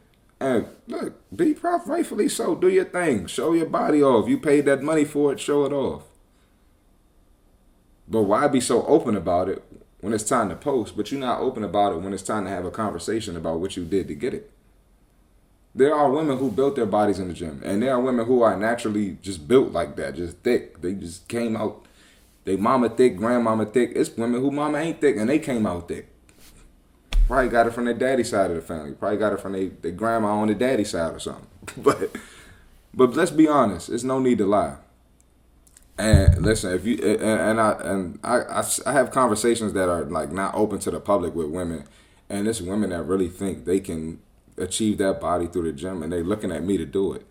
And 0.44 0.66
look, 0.86 1.14
be 1.34 1.54
proud, 1.54 1.88
rightfully 1.88 2.28
so. 2.28 2.54
Do 2.54 2.68
your 2.68 2.84
thing. 2.84 3.26
Show 3.26 3.54
your 3.54 3.64
body 3.64 4.02
off. 4.02 4.28
You 4.28 4.36
paid 4.36 4.66
that 4.66 4.82
money 4.82 5.06
for 5.06 5.32
it. 5.32 5.40
Show 5.40 5.64
it 5.64 5.72
off. 5.72 6.02
But 8.06 8.24
why 8.24 8.46
be 8.48 8.60
so 8.60 8.84
open 8.84 9.16
about 9.16 9.48
it 9.48 9.64
when 10.02 10.12
it's 10.12 10.24
time 10.24 10.50
to 10.50 10.54
post, 10.54 10.98
but 10.98 11.10
you're 11.10 11.18
not 11.18 11.40
open 11.40 11.64
about 11.64 11.94
it 11.94 12.02
when 12.02 12.12
it's 12.12 12.22
time 12.22 12.44
to 12.44 12.50
have 12.50 12.66
a 12.66 12.70
conversation 12.70 13.38
about 13.38 13.60
what 13.60 13.74
you 13.74 13.86
did 13.86 14.06
to 14.08 14.14
get 14.14 14.34
it? 14.34 14.50
There 15.74 15.94
are 15.94 16.10
women 16.10 16.36
who 16.36 16.50
built 16.50 16.76
their 16.76 16.84
bodies 16.84 17.18
in 17.18 17.28
the 17.28 17.34
gym, 17.34 17.62
and 17.64 17.82
there 17.82 17.94
are 17.94 18.00
women 18.00 18.26
who 18.26 18.42
are 18.42 18.54
naturally 18.54 19.16
just 19.22 19.48
built 19.48 19.72
like 19.72 19.96
that, 19.96 20.16
just 20.16 20.36
thick. 20.40 20.82
They 20.82 20.92
just 20.92 21.26
came 21.26 21.56
out, 21.56 21.86
they 22.44 22.56
mama 22.56 22.90
thick, 22.90 23.16
grandmama 23.16 23.64
thick. 23.64 23.92
It's 23.96 24.14
women 24.14 24.42
who 24.42 24.50
mama 24.50 24.76
ain't 24.76 25.00
thick, 25.00 25.16
and 25.16 25.30
they 25.30 25.38
came 25.38 25.66
out 25.66 25.88
thick. 25.88 26.13
Probably 27.26 27.48
got 27.48 27.66
it 27.66 27.72
from 27.72 27.86
their 27.86 27.94
daddy 27.94 28.22
side 28.22 28.50
of 28.50 28.56
the 28.56 28.62
family. 28.62 28.92
Probably 28.92 29.16
got 29.16 29.32
it 29.32 29.40
from 29.40 29.52
their, 29.52 29.68
their 29.68 29.92
grandma 29.92 30.28
on 30.28 30.48
the 30.48 30.54
daddy 30.54 30.84
side 30.84 31.14
or 31.14 31.18
something. 31.18 31.46
but 31.76 32.14
but 32.92 33.14
let's 33.14 33.30
be 33.30 33.48
honest. 33.48 33.88
There's 33.88 34.04
no 34.04 34.18
need 34.18 34.38
to 34.38 34.46
lie. 34.46 34.76
And 35.96 36.44
listen, 36.44 36.72
if 36.74 36.84
you 36.84 36.96
and, 36.98 37.60
I 37.60 37.72
and 37.80 38.18
I, 38.24 38.38
I 38.40 38.64
I 38.86 38.92
have 38.92 39.10
conversations 39.10 39.72
that 39.74 39.88
are 39.88 40.04
like 40.04 40.32
not 40.32 40.54
open 40.54 40.80
to 40.80 40.90
the 40.90 41.00
public 41.00 41.34
with 41.34 41.48
women, 41.48 41.84
and 42.28 42.48
it's 42.48 42.60
women 42.60 42.90
that 42.90 43.04
really 43.04 43.28
think 43.28 43.64
they 43.64 43.80
can 43.80 44.20
achieve 44.58 44.98
that 44.98 45.20
body 45.20 45.46
through 45.46 45.70
the 45.70 45.72
gym, 45.72 46.02
and 46.02 46.12
they're 46.12 46.24
looking 46.24 46.52
at 46.52 46.64
me 46.64 46.76
to 46.78 46.84
do 46.84 47.12
it. 47.12 47.24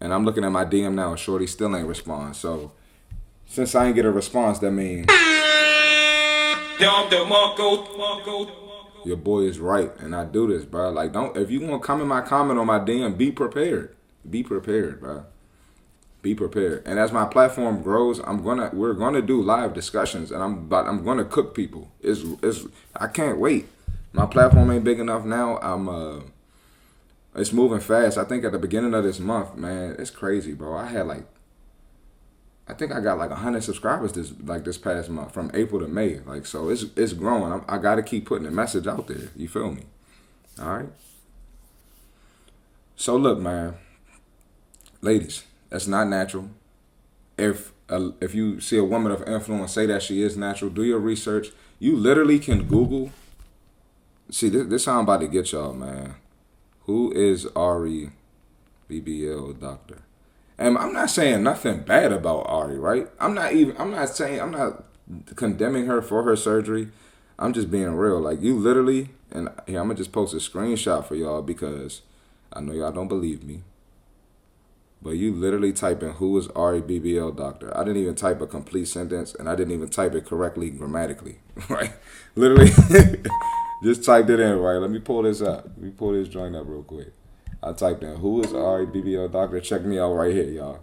And 0.00 0.14
I'm 0.14 0.24
looking 0.24 0.44
at 0.44 0.52
my 0.52 0.64
DM 0.64 0.94
now, 0.94 1.10
and 1.10 1.18
Shorty 1.18 1.46
still 1.46 1.74
ain't 1.74 1.88
respond. 1.88 2.36
So 2.36 2.72
since 3.46 3.74
I 3.74 3.86
ain't 3.86 3.96
get 3.96 4.04
a 4.04 4.10
response, 4.10 4.58
that 4.60 4.70
means 4.70 5.06
your 9.04 9.16
boy 9.16 9.40
is 9.40 9.58
right, 9.58 9.90
and 9.98 10.14
I 10.14 10.24
do 10.24 10.46
this, 10.46 10.64
bro. 10.64 10.90
Like, 10.90 11.12
don't 11.12 11.36
if 11.36 11.50
you 11.50 11.60
want 11.60 11.82
to 11.82 11.86
come 11.86 12.00
in 12.00 12.08
my 12.08 12.20
comment 12.20 12.58
on 12.58 12.66
my 12.66 12.78
DM, 12.78 13.16
be 13.16 13.30
prepared. 13.30 13.94
Be 14.28 14.42
prepared, 14.42 15.00
bro. 15.00 15.24
Be 16.22 16.34
prepared. 16.34 16.82
And 16.86 16.98
as 16.98 17.12
my 17.12 17.24
platform 17.24 17.82
grows, 17.82 18.20
I'm 18.20 18.42
gonna 18.42 18.70
we're 18.72 18.92
gonna 18.92 19.22
do 19.22 19.40
live 19.40 19.72
discussions, 19.72 20.30
and 20.30 20.42
I'm 20.42 20.68
but 20.68 20.86
I'm 20.86 21.04
gonna 21.04 21.24
cook 21.24 21.54
people. 21.54 21.90
It's 22.00 22.22
it's 22.42 22.66
I 22.94 23.06
can't 23.06 23.38
wait. 23.38 23.68
My 24.12 24.26
platform 24.26 24.70
ain't 24.70 24.84
big 24.84 25.00
enough 25.00 25.24
now. 25.24 25.58
I'm 25.58 25.88
uh, 25.88 26.20
it's 27.34 27.52
moving 27.52 27.80
fast. 27.80 28.18
I 28.18 28.24
think 28.24 28.44
at 28.44 28.52
the 28.52 28.58
beginning 28.58 28.92
of 28.92 29.04
this 29.04 29.18
month, 29.18 29.56
man, 29.56 29.96
it's 29.98 30.10
crazy, 30.10 30.52
bro. 30.52 30.76
I 30.76 30.86
had 30.86 31.06
like 31.06 31.24
I 32.70 32.74
think 32.74 32.92
I 32.92 33.00
got 33.00 33.18
like 33.18 33.32
hundred 33.32 33.64
subscribers 33.64 34.12
this 34.12 34.32
like 34.44 34.64
this 34.64 34.78
past 34.78 35.10
month 35.10 35.34
from 35.34 35.50
April 35.54 35.80
to 35.80 35.88
May. 35.88 36.20
Like 36.20 36.46
so, 36.46 36.68
it's 36.68 36.84
it's 36.96 37.12
growing. 37.12 37.52
I, 37.52 37.74
I 37.74 37.78
got 37.78 37.96
to 37.96 38.02
keep 38.02 38.26
putting 38.26 38.44
the 38.44 38.52
message 38.52 38.86
out 38.86 39.08
there. 39.08 39.28
You 39.34 39.48
feel 39.48 39.72
me? 39.72 39.82
All 40.60 40.76
right. 40.76 40.88
So 42.94 43.16
look, 43.16 43.40
man, 43.40 43.74
ladies, 45.00 45.42
that's 45.68 45.88
not 45.88 46.06
natural. 46.06 46.50
If 47.36 47.72
if 47.88 48.36
you 48.36 48.60
see 48.60 48.78
a 48.78 48.84
woman 48.84 49.10
of 49.10 49.26
influence 49.26 49.72
say 49.72 49.86
that 49.86 50.02
she 50.02 50.22
is 50.22 50.36
natural, 50.36 50.70
do 50.70 50.84
your 50.84 51.00
research. 51.00 51.48
You 51.80 51.96
literally 51.96 52.38
can 52.38 52.68
Google. 52.68 53.10
See, 54.30 54.48
this, 54.48 54.68
this 54.68 54.84
how 54.84 54.98
I'm 54.98 55.00
about 55.00 55.22
to 55.22 55.28
get 55.28 55.50
y'all, 55.50 55.72
man. 55.72 56.14
Who 56.82 57.10
is 57.10 57.46
Ari 57.56 58.10
BBL 58.88 59.58
doctor? 59.58 60.02
And 60.60 60.76
I'm 60.76 60.92
not 60.92 61.08
saying 61.08 61.42
nothing 61.42 61.80
bad 61.80 62.12
about 62.12 62.46
Ari, 62.46 62.78
right? 62.78 63.08
I'm 63.18 63.34
not 63.34 63.54
even 63.54 63.74
I'm 63.78 63.90
not 63.90 64.10
saying 64.10 64.40
I'm 64.40 64.50
not 64.50 64.84
condemning 65.34 65.86
her 65.86 66.02
for 66.02 66.22
her 66.24 66.36
surgery. 66.36 66.88
I'm 67.38 67.54
just 67.54 67.70
being 67.70 67.94
real. 67.94 68.20
Like 68.20 68.42
you 68.42 68.58
literally 68.58 69.08
and 69.32 69.48
here 69.66 69.80
I'm 69.80 69.86
gonna 69.86 69.94
just 69.94 70.12
post 70.12 70.34
a 70.34 70.36
screenshot 70.36 71.06
for 71.06 71.14
y'all 71.14 71.40
because 71.40 72.02
I 72.52 72.60
know 72.60 72.74
y'all 72.74 72.92
don't 72.92 73.08
believe 73.08 73.42
me. 73.42 73.62
But 75.00 75.12
you 75.12 75.32
literally 75.32 75.72
type 75.72 76.02
in 76.02 76.10
who 76.10 76.36
is 76.36 76.48
Ari 76.48 76.82
BBL 76.82 77.34
doctor. 77.38 77.74
I 77.74 77.82
didn't 77.82 78.02
even 78.02 78.14
type 78.14 78.42
a 78.42 78.46
complete 78.46 78.88
sentence 78.88 79.34
and 79.34 79.48
I 79.48 79.54
didn't 79.54 79.72
even 79.72 79.88
type 79.88 80.14
it 80.14 80.26
correctly 80.26 80.68
grammatically. 80.70 81.38
Right? 81.70 81.94
Literally 82.34 82.70
just 83.82 84.04
typed 84.04 84.28
it 84.28 84.40
in, 84.40 84.58
right? 84.58 84.76
Let 84.76 84.90
me 84.90 84.98
pull 84.98 85.22
this 85.22 85.40
up. 85.40 85.64
Let 85.64 85.78
me 85.78 85.90
pull 85.90 86.12
this 86.12 86.28
joint 86.28 86.54
up 86.54 86.64
real 86.66 86.82
quick. 86.82 87.14
I 87.62 87.72
typed 87.72 88.02
in 88.02 88.16
who 88.16 88.42
is 88.42 88.54
Ari 88.54 88.86
BBL 88.86 89.30
doctor. 89.32 89.60
Check 89.60 89.82
me 89.82 89.98
out 89.98 90.14
right 90.14 90.32
here, 90.32 90.44
y'all. 90.44 90.80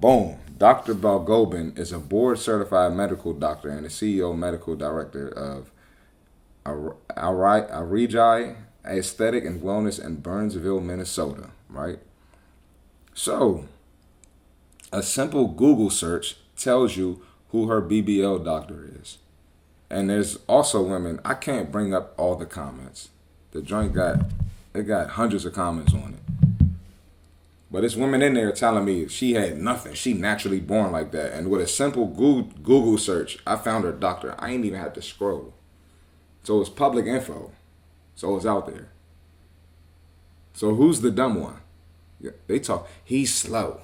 Boom. 0.00 0.38
Dr. 0.56 0.94
Balgobin 0.94 1.78
is 1.78 1.92
a 1.92 1.98
board 1.98 2.38
certified 2.38 2.92
medical 2.92 3.32
doctor 3.32 3.68
and 3.70 3.84
the 3.84 3.88
CEO 3.88 4.36
medical 4.36 4.76
director 4.76 5.28
of 5.28 5.70
Arigi 6.64 8.56
Aesthetic 8.84 9.44
and 9.44 9.62
Wellness 9.62 10.02
in 10.02 10.16
Burnsville, 10.16 10.80
Minnesota, 10.80 11.50
right? 11.68 11.98
So, 13.14 13.66
a 14.92 15.02
simple 15.02 15.48
Google 15.48 15.90
search 15.90 16.36
tells 16.56 16.96
you 16.96 17.22
who 17.48 17.68
her 17.68 17.82
BBL 17.82 18.44
doctor 18.44 18.88
is. 19.00 19.18
And 19.90 20.08
there's 20.08 20.38
also 20.46 20.82
women, 20.82 21.20
I 21.24 21.34
can't 21.34 21.72
bring 21.72 21.92
up 21.92 22.14
all 22.16 22.36
the 22.36 22.46
comments 22.46 23.08
The 23.50 23.60
joint 23.60 23.92
got 23.92 24.20
it 24.74 24.82
got 24.82 25.10
hundreds 25.10 25.44
of 25.44 25.52
comments 25.52 25.92
on 25.92 26.14
it. 26.14 26.66
But 27.70 27.84
it's 27.84 27.94
women 27.94 28.22
in 28.22 28.34
there 28.34 28.50
telling 28.50 28.84
me 28.84 29.06
she 29.08 29.34
had 29.34 29.58
nothing. 29.58 29.94
She 29.94 30.12
naturally 30.12 30.58
born 30.58 30.90
like 30.90 31.12
that. 31.12 31.32
And 31.32 31.48
with 31.48 31.60
a 31.60 31.68
simple 31.68 32.06
Google, 32.06 32.98
search, 32.98 33.38
I 33.46 33.56
found 33.56 33.84
her 33.84 33.92
doctor. 33.92 34.34
I 34.38 34.50
ain't 34.50 34.64
even 34.64 34.80
have 34.80 34.92
to 34.94 35.02
scroll. 35.02 35.54
So 36.42 36.60
it's 36.60 36.70
public 36.70 37.06
info. 37.06 37.52
So 38.16 38.36
it's 38.36 38.46
out 38.46 38.66
there. 38.66 38.88
So 40.52 40.74
who's 40.74 41.00
the 41.00 41.12
dumb 41.12 41.40
one? 41.40 41.58
Yeah, 42.20 42.32
they 42.48 42.58
talk. 42.58 42.88
He's 43.04 43.32
slow. 43.32 43.80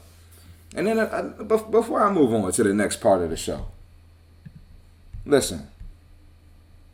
And 0.74 0.86
then 0.86 0.98
uh, 0.98 1.22
before 1.70 2.02
I 2.02 2.12
move 2.12 2.34
on 2.34 2.50
to 2.52 2.62
the 2.62 2.74
next 2.74 3.00
part 3.00 3.22
of 3.22 3.30
the 3.30 3.36
show, 3.36 3.66
listen. 5.24 5.68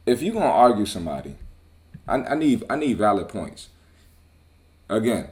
If 0.05 0.21
you're 0.21 0.35
gonna 0.35 0.47
argue 0.47 0.85
somebody, 0.85 1.37
I, 2.07 2.17
I 2.17 2.35
need 2.35 2.65
I 2.69 2.77
need 2.77 2.99
valid 2.99 3.29
points. 3.29 3.69
Again, 4.93 5.29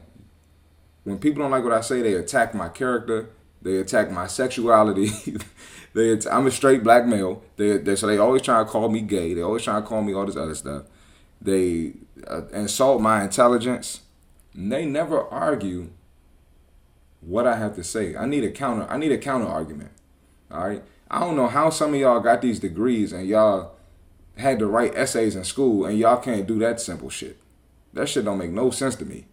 when 1.05 1.19
people 1.19 1.43
don't 1.43 1.50
like 1.50 1.64
what 1.64 1.73
I 1.73 1.83
say, 1.83 2.00
they 2.00 2.14
attack 2.14 2.55
my 2.55 2.71
character. 2.71 3.29
They 3.61 3.76
attack 3.76 4.11
my 4.11 4.26
sexuality. 4.26 5.11
they 5.95 6.19
I'm 6.31 6.47
a 6.47 6.50
straight 6.50 6.83
black 6.83 7.07
male. 7.07 7.43
They, 7.57 7.76
they 7.76 7.95
so 7.95 8.07
they 8.07 8.17
always 8.17 8.40
try 8.40 8.59
to 8.61 8.64
call 8.64 8.88
me 8.88 9.02
gay. 9.02 9.35
They 9.35 9.43
always 9.43 9.62
try 9.62 9.79
to 9.79 9.87
call 9.87 10.02
me 10.02 10.14
all 10.14 10.25
this 10.25 10.37
other 10.37 10.55
stuff. 10.55 10.85
They 11.43 11.93
uh, 12.26 12.47
insult 12.52 13.02
my 13.02 13.23
intelligence. 13.23 14.00
they 14.55 14.87
never 14.87 15.25
argue 15.29 15.90
what 17.21 17.47
I 17.47 17.57
have 17.57 17.76
to 17.76 17.85
say. 17.85 18.17
I 18.17 18.25
need 18.25 18.45
a 18.45 18.50
counter. 18.50 18.87
I 18.88 18.97
need 18.97 19.12
a 19.12 19.19
counter 19.19 19.47
argument. 19.47 19.90
All 20.50 20.67
right. 20.67 20.83
I 21.11 21.21
don't 21.21 21.37
know 21.37 21.49
how 21.49 21.69
some 21.69 21.93
of 21.93 22.00
y'all 22.00 22.21
got 22.21 22.40
these 22.40 22.61
degrees 22.61 23.12
and 23.12 23.26
y'all 23.26 23.73
had 24.37 24.59
to 24.61 24.67
write 24.67 24.95
essays 24.95 25.37
in 25.37 25.45
school 25.45 25.85
and 25.85 25.99
y'all 25.99 26.17
can't 26.17 26.47
do 26.47 26.59
that 26.61 26.81
simple 26.81 27.11
shit. 27.11 27.37
That 27.93 28.09
shit 28.09 28.25
don't 28.25 28.38
make 28.38 28.52
no 28.52 28.71
sense 28.71 28.95
to 28.97 29.05
me. 29.05 29.26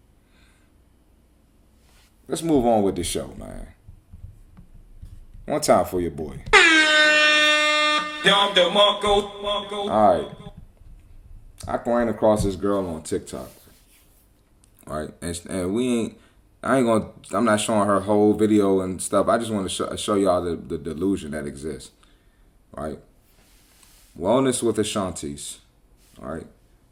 Let's 2.28 2.42
move 2.42 2.66
on 2.66 2.82
with 2.82 2.94
the 2.94 3.04
show, 3.04 3.28
man. 3.38 3.68
One 5.46 5.62
time 5.62 5.86
for 5.86 5.98
your 5.98 6.10
boy. 6.10 6.42
All 9.90 10.12
right. 10.12 10.28
I 11.66 11.76
ran 11.86 12.08
across 12.10 12.44
this 12.44 12.54
girl 12.54 12.86
on 12.86 13.02
TikTok. 13.02 13.48
Right, 14.86 15.10
and, 15.22 15.40
and 15.48 15.74
we 15.74 15.88
ain't. 15.88 16.18
I 16.62 16.78
ain't 16.78 16.86
gonna. 16.86 17.08
I'm 17.32 17.46
not 17.46 17.60
showing 17.60 17.86
her 17.86 18.00
whole 18.00 18.34
video 18.34 18.80
and 18.80 19.00
stuff. 19.00 19.28
I 19.28 19.38
just 19.38 19.50
want 19.50 19.64
to 19.64 19.74
show, 19.74 19.96
show 19.96 20.14
y'all 20.14 20.42
the, 20.42 20.56
the 20.56 20.76
delusion 20.76 21.30
that 21.30 21.46
exists. 21.46 21.92
Right. 22.72 22.98
Wellness 24.18 24.62
with 24.62 24.76
Ashanti's. 24.76 25.60
All 26.20 26.28
right. 26.28 26.46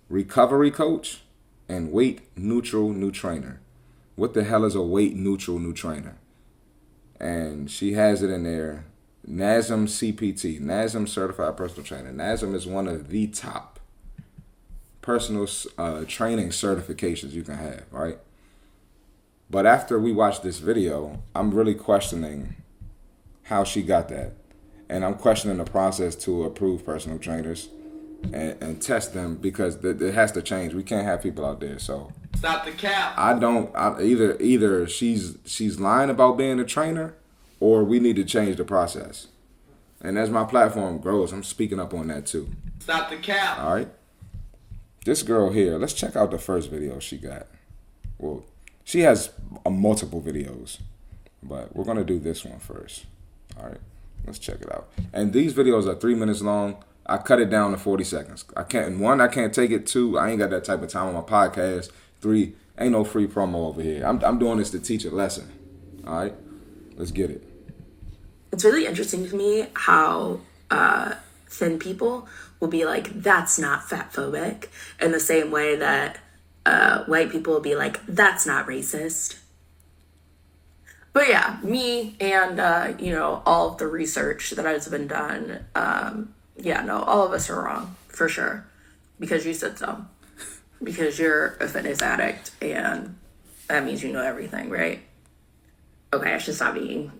Recovery 0.08 0.70
coach 0.70 1.22
and 1.68 1.92
weight 1.92 2.20
neutral 2.36 2.90
new 2.92 3.10
trainer 3.10 3.60
what 4.16 4.34
the 4.34 4.44
hell 4.44 4.64
is 4.64 4.74
a 4.74 4.82
weight 4.82 5.14
neutral 5.14 5.58
new 5.58 5.72
trainer? 5.72 6.16
And 7.20 7.70
she 7.70 7.92
has 7.92 8.22
it 8.22 8.30
in 8.30 8.42
there. 8.42 8.86
NASM 9.28 9.86
CPT, 9.86 10.60
NASM 10.60 11.08
Certified 11.08 11.56
Personal 11.56 11.84
Trainer. 11.84 12.12
NASM 12.12 12.54
is 12.54 12.66
one 12.66 12.86
of 12.86 13.08
the 13.08 13.26
top 13.28 13.80
personal 15.02 15.48
uh, 15.78 16.04
training 16.06 16.48
certifications 16.48 17.30
you 17.30 17.42
can 17.42 17.56
have, 17.56 17.84
right? 17.92 18.18
But 19.48 19.64
after 19.64 19.98
we 19.98 20.12
watched 20.12 20.42
this 20.42 20.58
video, 20.58 21.22
I'm 21.34 21.54
really 21.54 21.74
questioning 21.74 22.56
how 23.44 23.62
she 23.62 23.82
got 23.82 24.08
that. 24.08 24.32
And 24.88 25.04
I'm 25.04 25.14
questioning 25.14 25.58
the 25.58 25.64
process 25.64 26.16
to 26.16 26.44
approve 26.44 26.84
personal 26.84 27.18
trainers 27.18 27.68
and, 28.34 28.62
and 28.62 28.82
test 28.82 29.14
them 29.14 29.36
because 29.36 29.76
th- 29.80 30.00
it 30.00 30.14
has 30.14 30.32
to 30.32 30.42
change. 30.42 30.74
We 30.74 30.82
can't 30.82 31.06
have 31.06 31.22
people 31.22 31.44
out 31.44 31.60
there. 31.60 31.78
So 31.78 32.12
stop 32.36 32.64
the 32.64 32.72
cap. 32.72 33.14
I 33.16 33.38
don't 33.38 33.74
I, 33.74 34.00
either. 34.02 34.36
Either 34.40 34.86
she's 34.86 35.36
she's 35.44 35.80
lying 35.80 36.10
about 36.10 36.36
being 36.36 36.58
a 36.60 36.64
trainer, 36.64 37.14
or 37.60 37.84
we 37.84 38.00
need 38.00 38.16
to 38.16 38.24
change 38.24 38.56
the 38.56 38.64
process. 38.64 39.28
And 40.00 40.18
as 40.18 40.30
my 40.30 40.44
platform 40.44 40.98
grows, 40.98 41.32
I'm 41.32 41.42
speaking 41.42 41.80
up 41.80 41.94
on 41.94 42.08
that 42.08 42.26
too. 42.26 42.50
Stop 42.80 43.10
the 43.10 43.16
cap. 43.16 43.58
All 43.58 43.74
right. 43.74 43.88
This 45.04 45.22
girl 45.22 45.50
here. 45.50 45.78
Let's 45.78 45.92
check 45.92 46.16
out 46.16 46.30
the 46.30 46.38
first 46.38 46.70
video 46.70 46.98
she 46.98 47.16
got. 47.16 47.46
Well, 48.18 48.44
she 48.84 49.00
has 49.00 49.30
a 49.64 49.70
multiple 49.70 50.20
videos, 50.20 50.80
but 51.42 51.74
we're 51.74 51.84
gonna 51.84 52.04
do 52.04 52.18
this 52.18 52.44
one 52.44 52.58
first. 52.58 53.06
All 53.58 53.66
right. 53.68 53.80
Let's 54.26 54.38
check 54.38 54.60
it 54.60 54.72
out. 54.72 54.88
And 55.12 55.32
these 55.32 55.54
videos 55.54 55.86
are 55.86 55.94
three 55.94 56.14
minutes 56.14 56.42
long. 56.42 56.82
I 57.08 57.18
cut 57.18 57.40
it 57.40 57.50
down 57.50 57.70
to 57.70 57.76
40 57.76 58.04
seconds. 58.04 58.44
I 58.56 58.64
can't, 58.64 58.98
one, 58.98 59.20
I 59.20 59.28
can't 59.28 59.54
take 59.54 59.70
it. 59.70 59.86
Two, 59.86 60.18
I 60.18 60.30
ain't 60.30 60.40
got 60.40 60.50
that 60.50 60.64
type 60.64 60.82
of 60.82 60.88
time 60.88 61.06
on 61.06 61.14
my 61.14 61.20
podcast. 61.20 61.90
Three, 62.20 62.54
ain't 62.78 62.92
no 62.92 63.04
free 63.04 63.26
promo 63.26 63.68
over 63.68 63.80
here. 63.80 64.04
I'm, 64.04 64.22
I'm 64.24 64.38
doing 64.38 64.58
this 64.58 64.70
to 64.70 64.80
teach 64.80 65.04
a 65.04 65.10
lesson. 65.10 65.52
All 66.06 66.18
right, 66.18 66.34
let's 66.96 67.12
get 67.12 67.30
it. 67.30 67.44
It's 68.52 68.64
really 68.64 68.86
interesting 68.86 69.28
to 69.28 69.36
me 69.36 69.68
how 69.74 70.40
uh, 70.70 71.14
thin 71.48 71.78
people 71.78 72.28
will 72.58 72.68
be 72.68 72.84
like, 72.84 73.22
that's 73.22 73.58
not 73.58 73.88
fat 73.88 74.12
phobic, 74.12 74.68
in 75.00 75.12
the 75.12 75.20
same 75.20 75.50
way 75.50 75.76
that 75.76 76.18
uh, 76.64 77.04
white 77.04 77.30
people 77.30 77.52
will 77.52 77.60
be 77.60 77.76
like, 77.76 78.04
that's 78.06 78.46
not 78.46 78.66
racist. 78.66 79.38
But 81.12 81.28
yeah, 81.28 81.58
me 81.62 82.16
and, 82.20 82.58
uh, 82.60 82.92
you 82.98 83.12
know, 83.12 83.42
all 83.46 83.70
of 83.70 83.78
the 83.78 83.86
research 83.86 84.50
that 84.50 84.64
has 84.64 84.88
been 84.88 85.06
done 85.06 85.64
um, 85.74 86.34
yeah, 86.58 86.82
no, 86.82 87.02
all 87.02 87.26
of 87.26 87.32
us 87.32 87.50
are 87.50 87.62
wrong 87.62 87.96
for 88.08 88.28
sure 88.28 88.66
because 89.18 89.46
you 89.46 89.54
said 89.54 89.78
so. 89.78 90.04
Because 90.82 91.18
you're 91.18 91.56
a 91.60 91.68
fitness 91.68 92.02
addict 92.02 92.50
and 92.60 93.16
that 93.68 93.84
means 93.84 94.02
you 94.02 94.12
know 94.12 94.22
everything, 94.22 94.68
right? 94.70 95.00
Okay, 96.12 96.34
I 96.34 96.38
should 96.38 96.54
stop 96.54 96.74
being 96.74 97.12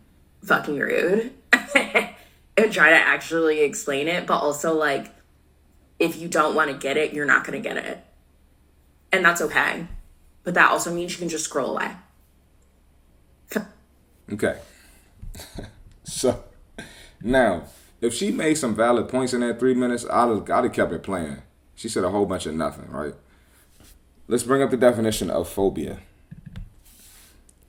fucking 0.43 0.79
rude 0.79 1.33
and 1.53 2.73
try 2.73 2.91
to 2.91 2.97
actually 2.97 3.61
explain 3.61 4.09
it, 4.09 4.27
but 4.27 4.39
also 4.39 4.75
like 4.75 5.11
if 5.99 6.17
you 6.17 6.29
don't 6.29 6.55
want 6.55 6.71
to 6.71 6.77
get 6.77 6.97
it, 6.97 7.13
you're 7.13 7.27
not 7.27 7.47
going 7.47 7.61
to 7.61 7.67
get 7.67 7.79
it. 7.79 8.05
And 9.13 9.25
that's 9.25 9.41
okay. 9.41 9.87
But 10.45 10.55
that 10.55 10.71
also 10.71 10.95
means 10.95 11.13
you 11.13 11.19
can 11.19 11.29
just 11.29 11.45
scroll 11.45 11.77
away. 11.77 11.91
okay. 14.33 14.59
so 16.05 16.45
now 17.23 17.65
if 18.07 18.15
she 18.15 18.31
made 18.31 18.55
some 18.55 18.75
valid 18.75 19.09
points 19.09 19.33
in 19.35 19.41
that 19.41 19.59
three 19.59 19.75
minutes, 19.75 20.07
I'd 20.11 20.29
have, 20.29 20.51
I'd 20.51 20.65
have 20.65 20.73
kept 20.73 20.93
it 20.93 21.03
playing. 21.03 21.43
She 21.75 21.89
said 21.89 22.05
a 22.05 22.11
whole 22.11 22.27
bunch 22.27 22.47
of 22.47 22.55
nothing, 22.55 22.91
right? 22.91 23.15
Let's 24.29 24.45
bring 24.45 24.63
up 24.63 24.71
the 24.71 24.77
definition 24.77 25.31
of 25.31 25.49
phobia. 25.49 25.99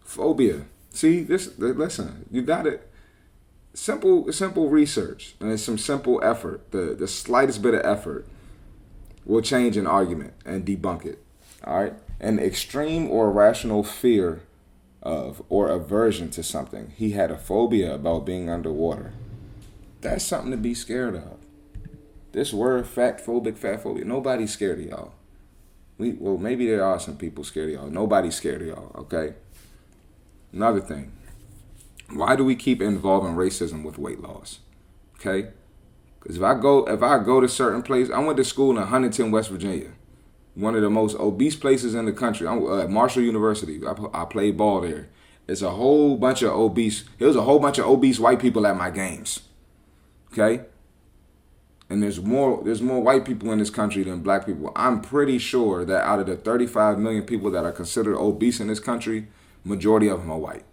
Phobia. 0.03 0.61
See, 0.89 1.21
this. 1.21 1.57
Listen, 1.57 2.25
you 2.31 2.41
got 2.41 2.65
it. 2.65 2.89
Simple, 3.73 4.31
simple 4.31 4.69
research 4.69 5.35
and 5.39 5.59
some 5.59 5.77
simple 5.77 6.19
effort. 6.23 6.71
The 6.71 6.95
the 6.97 7.07
slightest 7.07 7.61
bit 7.61 7.75
of 7.75 7.85
effort 7.85 8.25
will 9.25 9.41
change 9.41 9.77
an 9.77 9.85
argument 9.85 10.33
and 10.45 10.65
debunk 10.65 11.05
it. 11.05 11.23
All 11.63 11.79
right. 11.79 11.93
An 12.19 12.39
extreme 12.39 13.09
or 13.11 13.27
irrational 13.27 13.83
fear 13.83 14.41
of 15.03 15.43
or 15.49 15.67
aversion 15.69 16.31
to 16.31 16.41
something. 16.41 16.93
He 16.95 17.11
had 17.11 17.29
a 17.29 17.37
phobia 17.37 17.93
about 17.93 18.25
being 18.25 18.49
underwater. 18.49 19.13
That's 20.07 20.23
something 20.23 20.51
to 20.51 20.57
be 20.57 20.73
scared 20.73 21.15
of. 21.15 21.37
This 22.31 22.53
word 22.53 22.87
fat 22.87 23.23
phobic, 23.23 23.57
fat 23.57 23.83
phobia, 23.83 24.05
nobody's 24.05 24.53
scared 24.53 24.79
of 24.79 24.85
y'all. 24.85 25.13
We 25.97 26.13
well 26.13 26.37
maybe 26.37 26.65
there 26.65 26.83
are 26.83 26.97
some 26.97 27.17
people 27.17 27.43
scared 27.43 27.69
of 27.69 27.75
y'all. 27.75 27.89
Nobody's 27.89 28.35
scared 28.35 28.61
of 28.61 28.67
y'all, 28.67 28.91
okay? 28.95 29.33
Another 30.53 30.79
thing. 30.79 31.11
Why 32.09 32.37
do 32.37 32.45
we 32.45 32.55
keep 32.55 32.81
involving 32.81 33.35
racism 33.35 33.83
with 33.83 33.97
weight 33.97 34.21
loss? 34.21 34.59
Okay? 35.19 35.49
Because 36.21 36.37
if 36.37 36.43
I 36.43 36.53
go 36.53 36.87
if 36.87 37.03
I 37.03 37.21
go 37.21 37.41
to 37.41 37.49
certain 37.49 37.81
place, 37.81 38.09
I 38.09 38.19
went 38.19 38.37
to 38.37 38.45
school 38.45 38.77
in 38.77 38.87
Huntington, 38.87 39.31
West 39.31 39.49
Virginia, 39.49 39.91
one 40.55 40.73
of 40.73 40.83
the 40.83 40.89
most 40.89 41.17
obese 41.17 41.57
places 41.57 41.95
in 41.95 42.05
the 42.05 42.13
country. 42.13 42.47
I'm 42.47 42.65
uh, 42.65 42.83
at 42.83 42.89
Marshall 42.89 43.23
University. 43.23 43.81
I, 43.85 44.21
I 44.21 44.23
played 44.23 44.55
ball 44.55 44.79
there. 44.81 45.09
It's 45.49 45.61
a 45.61 45.71
whole 45.71 46.15
bunch 46.15 46.43
of 46.43 46.53
obese. 46.53 47.03
There 47.17 47.27
was 47.27 47.35
a 47.35 47.41
whole 47.43 47.59
bunch 47.59 47.77
of 47.77 47.87
obese 47.87 48.19
white 48.19 48.39
people 48.39 48.65
at 48.65 48.77
my 48.77 48.89
games. 48.89 49.41
Okay? 50.37 50.65
And 51.89 52.03
there's 52.03 52.21
more 52.21 52.61
there's 52.63 52.81
more 52.81 53.01
white 53.01 53.23
people 53.25 53.51
in 53.51 53.59
this 53.59 53.69
country 53.69 54.03
than 54.03 54.21
black 54.21 54.45
people. 54.45 54.71
I'm 54.75 55.01
pretty 55.01 55.37
sure 55.37 55.85
that 55.85 56.03
out 56.03 56.19
of 56.19 56.27
the 56.27 56.35
35 56.35 56.99
million 56.99 57.23
people 57.23 57.49
that 57.51 57.63
are 57.63 57.71
considered 57.71 58.17
obese 58.17 58.59
in 58.59 58.67
this 58.67 58.79
country, 58.79 59.27
majority 59.63 60.09
of 60.09 60.19
them 60.19 60.31
are 60.31 60.37
white. 60.37 60.63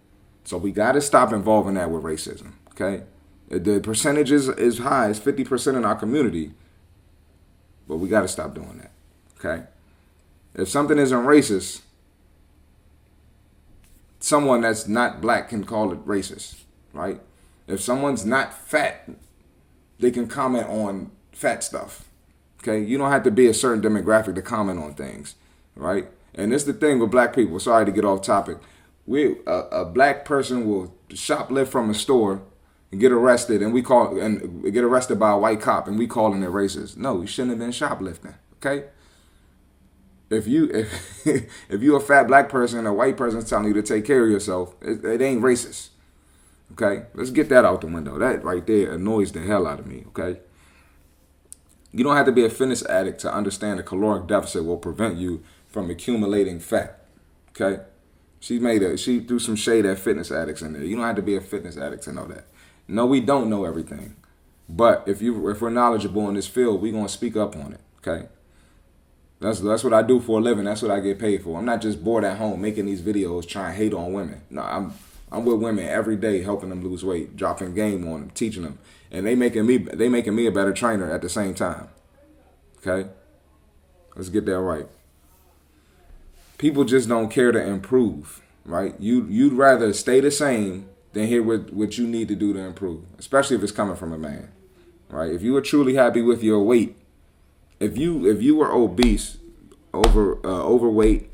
So 0.45 0.59
we 0.59 0.73
got 0.73 0.93
to 0.93 1.01
stop 1.01 1.33
involving 1.33 1.75
that 1.75 1.91
with 1.91 2.03
racism, 2.03 2.53
okay? 2.73 3.05
The 3.49 3.81
percentage 3.81 4.31
is, 4.31 4.49
is 4.49 4.79
high, 4.79 5.09
it's 5.09 5.19
50% 5.19 5.77
in 5.77 5.85
our 5.85 5.95
community, 5.95 6.53
but 7.89 7.97
we 7.97 8.09
got 8.09 8.23
to 8.23 8.29
stop 8.29 8.55
doing 8.55 8.79
that, 8.79 8.91
okay? 9.39 9.65
If 10.55 10.69
something 10.69 10.99
isn't 10.99 11.25
racist, 11.25 11.83
someone 14.21 14.63
that's 14.63 14.87
not 14.87 15.21
black 15.21 15.49
can 15.49 15.65
call 15.65 15.93
it 15.93 16.07
racist, 16.07 16.61
right? 16.93 17.21
If 17.67 17.81
someone's 17.81 18.27
not 18.27 18.53
fat, 18.53 19.09
they 20.05 20.11
can 20.11 20.27
comment 20.27 20.69
on 20.69 21.11
fat 21.33 21.65
stuff. 21.65 22.07
Okay, 22.61 22.79
you 22.79 22.99
don't 22.99 23.11
have 23.11 23.23
to 23.23 23.31
be 23.31 23.47
a 23.47 23.55
certain 23.55 23.83
demographic 23.83 24.35
to 24.35 24.43
comment 24.43 24.79
on 24.79 24.93
things. 24.93 25.35
right? 25.75 26.09
And 26.35 26.53
is 26.53 26.67
the 26.67 26.75
thing 26.75 26.99
with 26.99 27.11
black 27.11 27.35
people. 27.35 27.59
Sorry 27.59 27.87
to 27.87 27.91
get 27.91 28.05
off 28.05 28.21
topic. 28.21 28.59
We 29.07 29.37
a, 29.47 29.61
a 29.71 29.85
black 29.87 30.27
person 30.27 30.69
will 30.69 30.95
shoplift 31.09 31.69
from 31.69 31.89
a 31.89 31.95
store 31.95 32.43
and 32.93 33.01
get 33.01 33.13
arrested, 33.13 33.63
and 33.63 33.73
we 33.73 33.81
call 33.81 34.19
and 34.21 34.71
get 34.73 34.85
arrested 34.85 35.19
by 35.19 35.31
a 35.31 35.39
white 35.39 35.63
cop, 35.63 35.89
and 35.89 35.99
we 35.99 36.07
calling 36.07 36.43
it 36.43 36.51
racist. 36.51 36.99
No, 36.99 37.23
you 37.23 37.27
shouldn't 37.27 37.53
have 37.53 37.59
been 37.59 37.73
shoplifting. 37.73 38.35
Okay. 38.57 38.89
If 40.29 40.47
you 40.47 40.69
if 40.71 41.27
if 41.71 41.83
you 41.83 41.97
a 41.97 42.01
fat 42.01 42.27
black 42.27 42.51
person 42.51 42.81
and 42.81 42.89
a 42.89 42.93
white 42.93 43.17
person's 43.17 43.49
telling 43.49 43.69
you 43.69 43.75
to 43.75 43.83
take 43.83 44.05
care 44.05 44.25
of 44.25 44.31
yourself, 44.31 44.75
it, 44.83 45.03
it 45.03 45.23
ain't 45.23 45.43
racist. 45.43 45.89
Okay, 46.73 47.05
let's 47.15 47.31
get 47.31 47.49
that 47.51 47.65
out 47.65 47.83
the 47.83 47.87
window. 47.87 48.19
That 48.19 48.43
right 48.43 48.67
there 48.67 48.93
annoys 48.93 49.33
the 49.33 49.41
hell 49.41 49.67
out 49.67 49.79
of 49.79 49.87
me. 49.87 50.05
Okay. 50.09 50.41
You 51.93 52.03
don't 52.03 52.17
have 52.17 52.27
to 52.27 52.33
be 52.33 52.45
a 52.45 52.51
fitness 52.51 52.85
addict 52.87 53.21
to 53.21 53.33
understand 53.33 53.79
a 53.79 53.85
caloric 53.85 54.27
deficit 54.27 54.65
will 54.65 54.79
prevent 54.79 55.17
you 55.17 55.45
from 55.69 55.91
accumulating 55.91 56.59
fat. 56.59 57.05
Okay? 57.51 57.85
She 58.41 58.59
made 58.59 58.83
a 58.83 58.97
she 58.97 59.21
threw 59.21 59.39
some 59.39 59.57
shade 59.57 59.87
at 59.87 59.99
fitness 59.99 60.33
addicts 60.33 60.63
in 60.63 60.73
there. 60.73 60.83
You 60.83 60.97
don't 60.97 61.05
have 61.05 61.17
to 61.17 61.23
be 61.23 61.37
a 61.37 61.41
fitness 61.41 61.77
addict 61.77 62.03
to 62.05 62.13
know 62.13 62.27
that. 62.27 62.47
No, 62.89 63.07
we 63.07 63.21
don't 63.21 63.49
know 63.49 63.65
everything. 63.65 64.17
But 64.69 65.05
if 65.07 65.23
you 65.23 65.49
if 65.49 65.61
we're 65.61 65.71
knowledgeable 65.71 66.29
in 66.29 66.35
this 66.35 66.49
field, 66.49 66.83
we're 66.83 66.93
gonna 66.93 67.09
speak 67.09 67.37
up 67.37 67.55
on 67.55 67.75
it. 67.75 67.81
Okay? 67.99 68.27
That's 69.41 69.61
that's 69.61 69.85
what 69.85 69.93
I 69.93 70.03
do 70.03 70.21
for 70.21 70.41
a 70.41 70.43
living. 70.43 70.65
That's 70.65 70.83
what 70.83 70.91
I 70.91 71.01
get 71.01 71.19
paid 71.19 71.43
for. 71.43 71.59
I'm 71.59 71.65
not 71.65 71.81
just 71.81 72.03
bored 72.03 72.25
at 72.25 72.39
home 72.39 72.61
making 72.61 72.87
these 72.87 73.03
videos 73.03 73.47
trying 73.47 73.73
to 73.73 73.79
hate 73.79 73.95
on 73.95 74.13
women. 74.13 74.41
No, 74.51 74.63
I'm 74.63 74.93
I'm 75.35 75.45
with 75.45 75.61
women 75.61 75.87
every 75.87 76.17
day 76.17 76.43
helping 76.43 76.69
them 76.69 76.83
lose 76.83 77.05
weight, 77.05 77.37
dropping 77.37 77.75
game 77.75 78.07
on 78.07 78.21
them, 78.21 78.31
teaching 78.31 78.63
them. 78.63 78.79
And 79.11 79.27
they 79.27 79.35
making 79.35 79.67
me 79.67 79.79
they 79.79 80.09
making 80.09 80.35
me 80.35 80.47
a 80.47 80.53
better 80.53 80.73
trainer 80.73 81.11
at 81.11 81.23
the 81.23 81.29
same 81.29 81.55
time. 81.55 81.89
Okay? 82.79 83.11
Let's 84.17 84.29
get 84.29 84.47
that 84.47 84.59
right. 84.59 84.87
People 86.59 86.85
just 86.85 87.09
don't 87.09 87.31
care 87.31 87.51
to 87.53 87.61
improve, 87.61 88.41
right? 88.65 88.95
You 89.01 89.27
you'd 89.29 89.55
rather 89.55 89.93
stay 89.93 90.21
the 90.21 90.31
same 90.31 90.89
than 91.13 91.27
hear 91.27 91.43
what, 91.43 91.73
what 91.73 91.99
you 91.99 92.07
need 92.07 92.29
to 92.29 92.35
do 92.37 92.53
to 92.53 92.59
improve, 92.61 93.05
especially 93.19 93.57
if 93.57 93.63
it's 93.63 93.73
coming 93.73 93.97
from 93.97 94.13
a 94.13 94.19
man. 94.19 94.51
Right? 95.09 95.31
If 95.33 95.43
you 95.43 95.57
are 95.57 95.61
truly 95.61 95.95
happy 95.95 96.23
with 96.23 96.43
your 96.43 96.63
weight, 96.63 96.97
if 97.81 97.97
you 97.97 98.29
if 98.29 98.43
you 98.43 98.57
were 98.57 98.73
obese, 98.73 99.39
over 99.93 100.39
uh, 100.45 100.63
overweight, 100.63 101.31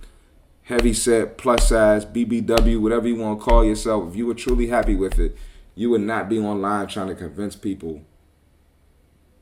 heavy 0.71 0.95
set, 0.95 1.37
plus 1.37 1.69
size, 1.69 2.07
BBW, 2.07 2.81
whatever 2.81 3.09
you 3.09 3.17
want 3.17 3.41
to 3.41 3.45
call 3.45 3.65
yourself, 3.65 4.09
if 4.09 4.17
you 4.17 4.25
were 4.25 4.35
truly 4.35 4.69
happy 4.69 4.95
with 4.95 5.19
it, 5.19 5.37
you 5.75 5.91
would 5.91 6.01
not 6.01 6.29
be 6.29 6.39
online 6.39 6.87
trying 6.87 7.09
to 7.09 7.15
convince 7.17 7.57
people 7.57 8.03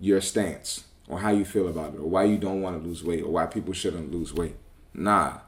your 0.01 0.23
stance 0.23 0.85
or 1.07 1.19
how 1.19 1.29
you 1.29 1.45
feel 1.45 1.69
about 1.69 1.93
it 1.93 2.01
or 2.01 2.09
why 2.09 2.25
you 2.25 2.38
don't 2.38 2.62
want 2.62 2.81
to 2.81 2.88
lose 2.88 3.05
weight 3.05 3.23
or 3.23 3.31
why 3.31 3.45
people 3.45 3.75
shouldn't 3.75 4.11
lose 4.11 4.33
weight. 4.33 4.57
Nah. 4.95 5.41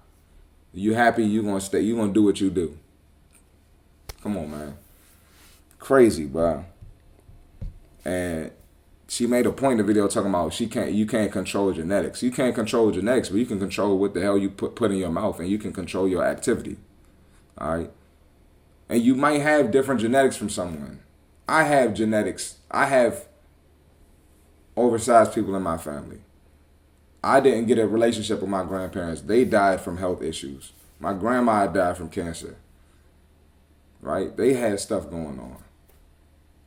You 0.74 0.92
happy, 0.92 1.24
you 1.24 1.42
gonna 1.42 1.62
stay, 1.62 1.80
you 1.80 1.96
gonna 1.96 2.12
do 2.12 2.24
what 2.24 2.42
you 2.42 2.50
do. 2.50 2.76
Come 4.22 4.36
on, 4.36 4.50
man. 4.50 4.76
Crazy, 5.78 6.26
bro. 6.26 6.62
And 8.04 8.50
she 9.10 9.26
made 9.26 9.44
a 9.44 9.50
point 9.50 9.72
in 9.72 9.78
the 9.78 9.82
video 9.92 10.06
talking 10.06 10.30
about 10.30 10.52
she 10.52 10.68
can't 10.68 10.92
you 10.92 11.04
can't 11.04 11.32
control 11.32 11.72
genetics. 11.72 12.22
You 12.22 12.30
can't 12.30 12.54
control 12.54 12.92
genetics, 12.92 13.28
but 13.28 13.38
you 13.38 13.44
can 13.44 13.58
control 13.58 13.98
what 13.98 14.14
the 14.14 14.20
hell 14.20 14.38
you 14.38 14.50
put 14.50 14.76
put 14.76 14.92
in 14.92 14.98
your 14.98 15.10
mouth 15.10 15.40
and 15.40 15.48
you 15.48 15.58
can 15.58 15.72
control 15.72 16.06
your 16.06 16.24
activity. 16.24 16.76
All 17.58 17.76
right. 17.76 17.90
And 18.88 19.02
you 19.02 19.16
might 19.16 19.40
have 19.40 19.72
different 19.72 20.00
genetics 20.00 20.36
from 20.36 20.48
someone. 20.48 21.00
I 21.48 21.64
have 21.64 21.92
genetics. 21.92 22.58
I 22.70 22.86
have 22.86 23.26
oversized 24.76 25.34
people 25.34 25.56
in 25.56 25.62
my 25.62 25.76
family. 25.76 26.20
I 27.24 27.40
didn't 27.40 27.66
get 27.66 27.80
a 27.80 27.88
relationship 27.88 28.40
with 28.40 28.48
my 28.48 28.62
grandparents. 28.62 29.22
They 29.22 29.44
died 29.44 29.80
from 29.80 29.96
health 29.96 30.22
issues. 30.22 30.70
My 31.00 31.14
grandma 31.14 31.66
died 31.66 31.96
from 31.96 32.10
cancer. 32.10 32.58
Right? 34.00 34.36
They 34.36 34.54
had 34.54 34.78
stuff 34.78 35.10
going 35.10 35.40
on. 35.40 35.64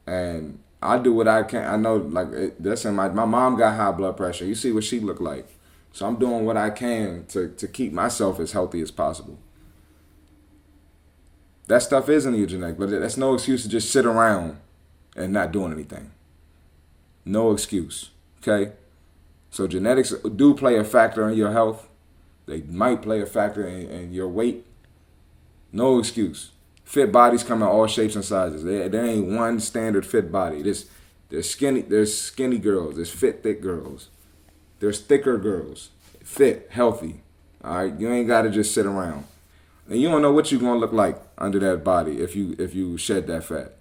And 0.06 0.60
I 0.84 0.98
do 0.98 1.14
what 1.14 1.28
I 1.28 1.44
can. 1.44 1.66
I 1.66 1.78
know, 1.78 1.98
like, 1.98 2.58
that's 2.60 2.86
in 2.86 2.96
my, 2.96 3.08
my 3.10 3.26
mom 3.26 3.58
got 3.58 3.76
high 3.76 3.92
blood 3.92 4.18
pressure. 4.18 4.46
You 4.46 4.56
see 4.56 4.72
what 4.72 4.84
she 4.84 5.00
looked 5.00 5.22
like. 5.22 5.48
So 5.92 6.08
I'm 6.08 6.18
doing 6.18 6.46
what 6.46 6.58
I 6.58 6.72
can 6.72 7.26
to, 7.28 7.50
to 7.50 7.68
keep 7.68 7.94
myself 7.94 8.40
as 8.40 8.52
healthy 8.52 8.82
as 8.82 8.92
possible. 8.92 9.38
That 11.68 11.82
stuff 11.82 12.10
is 12.10 12.26
in 12.26 12.34
your 12.34 12.48
genetic, 12.48 12.78
but 12.78 12.90
that's 12.90 13.18
no 13.18 13.36
excuse 13.36 13.64
to 13.64 13.70
just 13.70 13.92
sit 13.92 14.06
around 14.06 14.58
and 15.16 15.32
not 15.32 15.52
doing 15.52 15.72
anything. 15.72 16.12
No 17.26 17.52
excuse. 17.52 18.10
Okay? 18.42 18.74
So 19.52 19.68
genetics 19.68 20.14
do 20.36 20.56
play 20.56 20.78
a 20.78 20.84
factor 20.84 21.30
in 21.30 21.38
your 21.38 21.52
health. 21.52 21.88
They 22.48 22.62
might 22.62 23.02
play 23.02 23.22
a 23.22 23.26
factor 23.26 23.66
in, 23.66 23.90
in 23.90 24.14
your 24.14 24.28
weight. 24.28 24.66
No 25.72 26.00
excuse. 26.00 26.52
Fit 26.84 27.12
bodies 27.12 27.44
come 27.44 27.62
in 27.62 27.68
all 27.68 27.88
shapes 27.88 28.16
and 28.16 28.26
sizes. 28.26 28.64
There, 28.64 28.90
there 28.90 29.06
ain't 29.06 29.28
one 29.28 29.60
standard 29.60 30.06
fit 30.06 30.32
body. 30.32 30.62
There's 30.62 30.90
there's 31.30 31.50
skinny 31.50 31.82
there's 31.82 32.16
skinny 32.16 32.58
girls. 32.58 32.96
There's 32.96 33.10
fit 33.10 33.42
thick 33.42 33.62
girls. 33.62 34.10
There's 34.80 35.00
thicker 35.00 35.38
girls. 35.38 35.90
Fit, 36.24 36.68
healthy. 36.72 37.22
All 37.64 37.78
right. 37.78 38.00
You 38.00 38.12
ain't 38.12 38.28
got 38.28 38.42
to 38.42 38.50
just 38.50 38.74
sit 38.74 38.86
around. 38.86 39.26
And 39.90 40.02
you 40.02 40.10
don't 40.10 40.22
know 40.22 40.32
what 40.32 40.52
you're 40.52 40.62
gonna 40.62 40.80
look 40.80 40.94
like 40.94 41.22
under 41.38 41.60
that 41.60 41.84
body 41.84 42.20
if 42.22 42.36
you 42.36 42.56
if 42.60 42.76
you 42.76 42.98
shed 42.98 43.28
that 43.28 43.44
fat. 43.44 43.74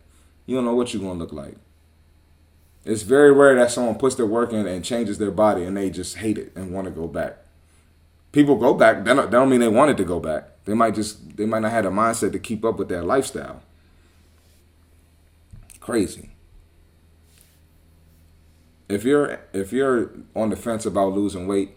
You 0.46 0.56
don't 0.56 0.64
know 0.64 0.74
what 0.74 0.92
you're 0.92 1.02
gonna 1.02 1.18
look 1.18 1.32
like. 1.32 1.56
It's 2.84 3.02
very 3.02 3.32
rare 3.32 3.54
that 3.56 3.70
someone 3.70 3.96
puts 3.96 4.16
their 4.16 4.26
work 4.26 4.52
in 4.52 4.66
and 4.66 4.84
changes 4.84 5.18
their 5.18 5.30
body 5.30 5.62
and 5.64 5.76
they 5.76 5.90
just 5.90 6.16
hate 6.16 6.38
it 6.38 6.52
and 6.56 6.72
want 6.72 6.86
to 6.86 6.90
go 6.90 7.06
back. 7.06 7.38
People 8.32 8.56
go 8.56 8.74
back. 8.74 9.04
That 9.04 9.14
don't, 9.14 9.16
that 9.16 9.30
don't 9.30 9.50
mean 9.50 9.60
they 9.60 9.68
wanted 9.68 9.96
to 9.98 10.04
go 10.04 10.18
back. 10.18 10.48
They 10.64 10.74
might 10.74 10.94
just 10.94 11.36
they 11.36 11.46
might 11.46 11.60
not 11.60 11.72
have 11.72 11.84
a 11.84 11.90
mindset 11.90 12.32
to 12.32 12.38
keep 12.38 12.64
up 12.64 12.78
with 12.78 12.88
that 12.88 13.04
lifestyle. 13.04 13.62
Crazy. 15.80 16.30
If 18.88 19.04
you're 19.04 19.40
if 19.52 19.72
you're 19.72 20.12
on 20.34 20.50
the 20.50 20.56
fence 20.56 20.86
about 20.86 21.12
losing 21.12 21.46
weight, 21.46 21.72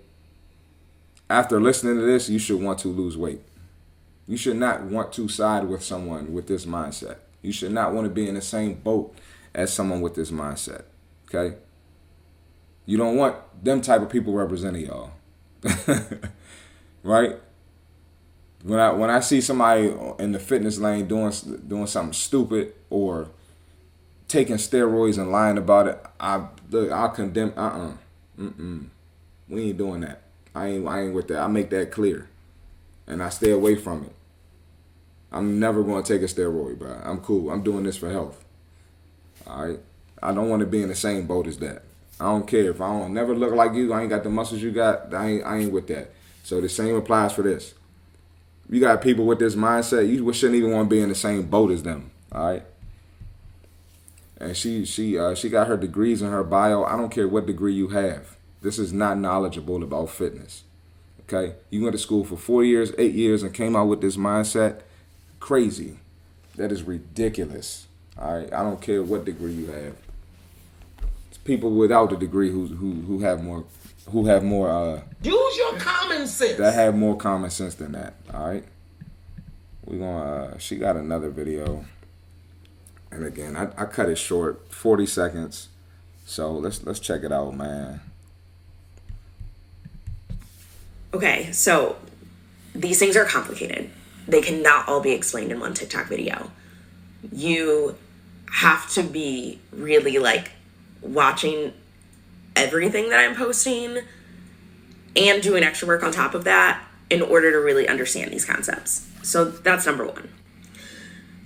after 1.30 1.60
listening 1.60 1.98
to 1.98 2.06
this, 2.06 2.30
you 2.30 2.40
should 2.40 2.62
want 2.62 2.80
to 2.80 2.88
lose 2.88 3.18
weight. 3.18 3.42
You 4.28 4.38
should 4.38 4.58
not 4.58 4.84
want 4.84 5.14
to 5.14 5.28
side 5.28 5.68
with 5.68 5.84
someone 5.84 6.34
with 6.34 6.48
this 6.48 6.66
mindset. 6.66 7.18
You 7.42 7.52
should 7.52 7.72
not 7.72 7.94
want 7.94 8.06
to 8.06 8.14
be 8.14 8.28
in 8.28 8.36
the 8.36 8.42
same 8.42 8.76
boat 8.76 9.16
as 9.54 9.72
someone 9.72 10.02
with 10.02 10.16
this 10.16 10.32
mindset. 10.32 10.84
Okay? 11.28 11.58
You 12.86 12.98
don't 12.98 13.18
want 13.18 13.36
them 13.64 13.82
type 13.82 14.02
of 14.02 14.10
people 14.10 14.34
representing 14.34 14.86
y'all. 14.86 15.12
right? 17.06 17.36
When 18.64 18.80
I 18.80 18.92
when 18.92 19.10
I 19.10 19.20
see 19.20 19.40
somebody 19.42 19.94
in 20.20 20.32
the 20.32 20.40
fitness 20.40 20.80
lane 20.80 21.08
doing 21.08 21.32
doing 21.68 21.88
something 21.88 22.14
stupid 22.14 22.74
or 22.90 23.30
taking 24.28 24.56
steroids 24.56 25.18
and 25.18 25.32
lying 25.32 25.58
about 25.58 25.88
it, 25.88 26.04
I 26.20 26.48
look, 26.72 26.92
I 26.92 27.08
condemn. 27.10 27.54
Uh 27.56 27.62
uh-uh. 27.62 27.90
uh, 27.90 27.94
mm 28.42 28.86
We 29.48 29.70
ain't 29.70 29.78
doing 29.78 30.02
that. 30.02 30.24
I 30.56 30.68
ain't 30.68 30.88
I 30.88 31.02
ain't 31.04 31.14
with 31.14 31.28
that. 31.28 31.40
I 31.40 31.48
make 31.48 31.70
that 31.70 31.92
clear, 31.92 32.28
and 33.06 33.22
I 33.22 33.30
stay 33.30 33.52
away 33.52 33.76
from 33.76 34.06
it. 34.06 34.16
I'm 35.32 35.60
never 35.60 35.84
going 35.84 36.04
to 36.04 36.14
take 36.14 36.22
a 36.22 36.34
steroid, 36.34 36.80
bro. 36.80 37.00
I'm 37.04 37.20
cool. 37.20 37.52
I'm 37.52 37.62
doing 37.62 37.84
this 37.84 37.98
for 37.98 38.10
health. 38.10 38.44
All 39.46 39.68
right. 39.68 39.80
I 40.24 40.34
don't 40.34 40.50
want 40.50 40.62
to 40.62 40.66
be 40.66 40.82
in 40.82 40.88
the 40.88 40.96
same 40.96 41.28
boat 41.28 41.46
as 41.46 41.58
that. 41.60 41.84
I 42.20 42.26
don't 42.26 42.48
care 42.48 42.70
if 42.70 42.80
I 42.80 42.88
don't 42.88 43.14
never 43.14 43.36
look 43.36 43.54
like 43.54 43.74
you. 43.74 43.92
I 43.92 44.02
ain't 44.02 44.10
got 44.10 44.24
the 44.24 44.30
muscles 44.30 44.62
you 44.62 44.72
got. 44.72 45.14
I 45.14 45.28
ain't, 45.28 45.46
I 45.46 45.58
ain't 45.58 45.74
with 45.74 45.88
that. 45.88 46.12
So 46.46 46.62
the 46.62 46.70
same 46.70 46.96
applies 46.96 47.34
for 47.34 47.42
this. 47.42 47.74
You 48.70 48.80
got 48.80 49.02
people 49.02 49.26
with 49.26 49.40
this 49.40 49.56
mindset. 49.56 50.08
You 50.08 50.32
shouldn't 50.32 50.60
even 50.60 50.74
want 50.74 50.92
to 50.92 50.96
be 50.96 51.02
in 51.02 51.10
the 51.10 51.16
same 51.16 51.48
boat 51.48 51.72
as 51.72 51.82
them. 51.82 52.12
All 52.32 52.46
right. 52.46 52.64
And 54.38 54.56
she 54.56 54.86
she 54.86 55.18
uh, 55.18 55.34
she 55.34 55.50
got 55.50 55.66
her 55.66 55.76
degrees 55.76 56.22
in 56.22 56.30
her 56.30 56.44
bio. 56.44 56.84
I 56.84 56.98
don't 56.98 57.10
care 57.10 57.28
what 57.28 57.48
degree 57.48 57.74
you 57.74 57.88
have. 57.88 58.38
This 58.62 58.78
is 58.78 58.94
not 58.94 59.18
knowledgeable 59.18 59.82
about 59.82 60.12
fitness. 60.12 60.66
Okay. 61.22 61.56
You 61.72 61.82
went 61.82 61.94
to 61.94 61.98
school 61.98 62.24
for 62.24 62.38
four 62.38 62.64
years, 62.64 62.92
eight 63.00 63.16
years, 63.16 63.42
and 63.42 63.52
came 63.52 63.76
out 63.76 63.88
with 63.88 64.02
this 64.02 64.16
mindset. 64.16 64.82
Crazy. 65.40 65.98
That 66.58 66.72
is 66.72 66.84
ridiculous. 66.84 67.88
All 68.20 68.38
right. 68.38 68.54
I 68.54 68.62
don't 68.62 68.82
care 68.82 69.02
what 69.02 69.26
degree 69.26 69.54
you 69.54 69.72
have 69.72 69.96
It's 71.30 71.40
people 71.40 71.72
without 71.72 72.14
a 72.14 72.18
degree 72.18 72.52
who 72.52 72.68
who 72.68 72.92
who 73.08 73.22
have 73.22 73.44
more 73.44 73.64
who 74.12 74.26
have 74.26 74.44
more 74.44 74.70
uh 74.70 75.02
use 75.24 75.58
your 75.58 75.78
common 75.78 76.28
sense. 76.28 76.58
that 76.58 76.74
have 76.74 76.96
more 76.96 77.16
common 77.16 77.50
sense 77.50 77.76
than 77.76 77.94
that 77.94 78.14
all 78.34 78.48
right? 78.48 78.64
We 79.86 79.98
gonna 79.98 80.54
uh 80.54 80.58
she 80.58 80.78
got 80.78 80.96
another 80.96 81.30
video. 81.30 81.86
And 83.12 83.26
again 83.26 83.56
I, 83.56 83.70
I 83.78 83.86
cut 83.86 84.10
it 84.10 84.18
short 84.18 84.72
40 84.72 85.06
seconds. 85.06 85.70
So 86.26 86.52
let's 86.52 86.84
let's 86.84 87.00
check 87.00 87.24
it 87.24 87.32
out 87.32 87.56
man. 87.56 88.02
Okay 91.14 91.52
so 91.52 91.98
these 92.74 93.00
things 93.00 93.16
are 93.16 93.26
complicated. 93.26 93.90
They 94.28 94.42
cannot 94.42 94.88
all 94.88 95.02
be 95.02 95.12
explained 95.12 95.52
in 95.52 95.60
one 95.60 95.74
tiktok 95.74 96.08
video. 96.08 96.52
You 97.32 97.96
have 98.52 98.90
to 98.94 99.04
be 99.04 99.60
really 99.72 100.18
like 100.20 100.52
watching 101.02 101.74
everything 102.56 103.10
that 103.10 103.20
I'm 103.20 103.36
posting 103.36 104.00
and 105.16 105.42
doing 105.42 105.64
extra 105.64 105.88
work 105.88 106.04
on 106.04 106.12
top 106.12 106.34
of 106.34 106.44
that 106.46 106.84
in 107.10 107.22
order 107.22 107.52
to 107.52 107.58
really 107.58 107.88
understand 107.88 108.32
these 108.32 108.46
concepts. 108.46 109.08
So 109.24 109.46
that's 109.46 109.86
number 109.86 110.06
one. 110.06 110.30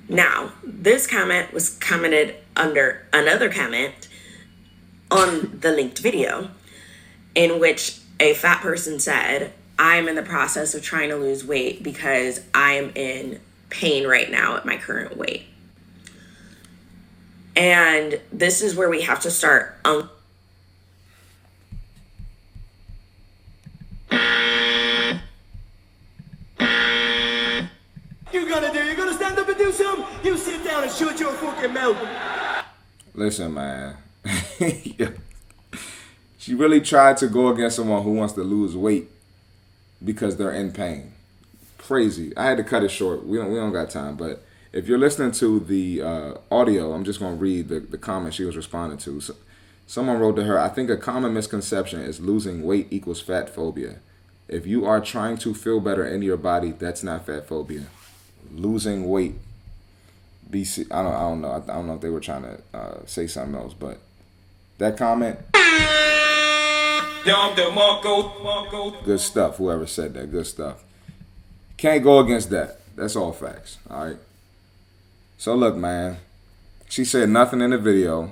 Now, 0.07 0.53
this 0.63 1.05
comment 1.05 1.53
was 1.53 1.77
commented 1.77 2.35
under 2.55 3.05
another 3.13 3.51
comment 3.51 4.07
on 5.11 5.59
the 5.59 5.71
linked 5.71 5.99
video 5.99 6.49
in 7.35 7.59
which 7.59 7.99
a 8.19 8.33
fat 8.33 8.61
person 8.61 8.99
said, 8.99 9.53
I'm 9.77 10.07
in 10.07 10.15
the 10.15 10.23
process 10.23 10.73
of 10.73 10.81
trying 10.83 11.09
to 11.09 11.15
lose 11.15 11.45
weight 11.45 11.83
because 11.83 12.41
I'm 12.53 12.91
in 12.95 13.39
pain 13.69 14.07
right 14.07 14.29
now 14.29 14.57
at 14.57 14.65
my 14.65 14.77
current 14.77 15.15
weight. 15.15 15.45
And 17.55 18.19
this 18.31 18.61
is 18.61 18.75
where 18.75 18.89
we 18.89 19.03
have 19.03 19.19
to 19.21 19.31
start 19.31 19.77
un- 19.85 20.09
You 28.39 28.47
gonna 28.47 28.71
do? 28.71 28.83
You 28.83 28.95
gonna 28.95 29.13
stand 29.13 29.37
up 29.37 29.49
and 29.49 29.57
do 29.57 29.69
something? 29.69 30.05
You 30.23 30.37
sit 30.37 30.63
down 30.63 30.83
and 30.83 30.91
shut 30.91 31.19
your 31.19 31.33
fucking 31.33 31.73
mouth. 31.73 31.97
Listen, 33.13 33.53
man. 33.53 33.97
Yeah. 34.59 35.09
She 36.37 36.55
really 36.55 36.79
tried 36.79 37.17
to 37.17 37.27
go 37.27 37.49
against 37.49 37.75
someone 37.75 38.01
who 38.03 38.13
wants 38.13 38.33
to 38.33 38.43
lose 38.43 38.75
weight 38.75 39.09
because 40.03 40.37
they're 40.37 40.53
in 40.53 40.71
pain. 40.71 41.11
Crazy. 41.77 42.35
I 42.37 42.45
had 42.45 42.57
to 42.57 42.63
cut 42.63 42.83
it 42.83 42.91
short. 42.91 43.25
We 43.25 43.37
don't 43.37 43.51
we 43.51 43.57
don't 43.57 43.73
got 43.73 43.89
time, 43.89 44.15
but 44.15 44.41
if 44.71 44.87
you're 44.87 44.97
listening 44.97 45.31
to 45.33 45.59
the 45.59 46.01
uh, 46.01 46.33
audio, 46.49 46.93
I'm 46.93 47.03
just 47.03 47.19
gonna 47.19 47.35
read 47.35 47.67
the, 47.67 47.81
the 47.81 47.97
comment 47.97 48.33
she 48.33 48.45
was 48.45 48.55
responding 48.55 48.99
to. 48.99 49.19
So, 49.19 49.35
someone 49.85 50.17
wrote 50.17 50.37
to 50.37 50.45
her, 50.45 50.57
I 50.57 50.69
think 50.69 50.89
a 50.89 50.97
common 50.97 51.33
misconception 51.33 52.01
is 52.01 52.21
losing 52.21 52.63
weight 52.63 52.87
equals 52.89 53.19
fat 53.21 53.49
phobia. 53.49 53.97
If 54.47 54.65
you 54.65 54.85
are 54.85 55.01
trying 55.01 55.37
to 55.39 55.53
feel 55.53 55.79
better 55.81 56.05
in 56.07 56.21
your 56.21 56.37
body, 56.37 56.71
that's 56.71 57.03
not 57.03 57.25
fat 57.25 57.47
phobia. 57.47 57.87
Losing 58.51 59.07
weight 59.07 59.35
BC. 60.49 60.87
I 60.91 61.03
don't. 61.03 61.13
I 61.13 61.19
don't 61.21 61.41
know. 61.41 61.51
I 61.51 61.59
don't 61.73 61.87
know 61.87 61.95
if 61.95 62.01
they 62.01 62.09
were 62.09 62.19
trying 62.19 62.43
to 62.43 62.59
uh, 62.73 63.05
say 63.05 63.27
something 63.27 63.59
else, 63.59 63.73
but 63.73 63.99
that 64.79 64.97
comment, 64.97 65.37
good 69.05 69.19
stuff. 69.19 69.57
Whoever 69.57 69.85
said 69.85 70.13
that, 70.15 70.31
good 70.31 70.47
stuff. 70.47 70.83
Can't 71.77 72.03
go 72.03 72.19
against 72.19 72.49
that. 72.49 72.79
That's 72.95 73.15
all 73.15 73.31
facts. 73.31 73.77
All 73.89 74.05
right. 74.05 74.17
So 75.37 75.55
look, 75.55 75.75
man. 75.75 76.17
She 76.89 77.05
said 77.05 77.29
nothing 77.29 77.61
in 77.61 77.69
the 77.69 77.77
video, 77.77 78.31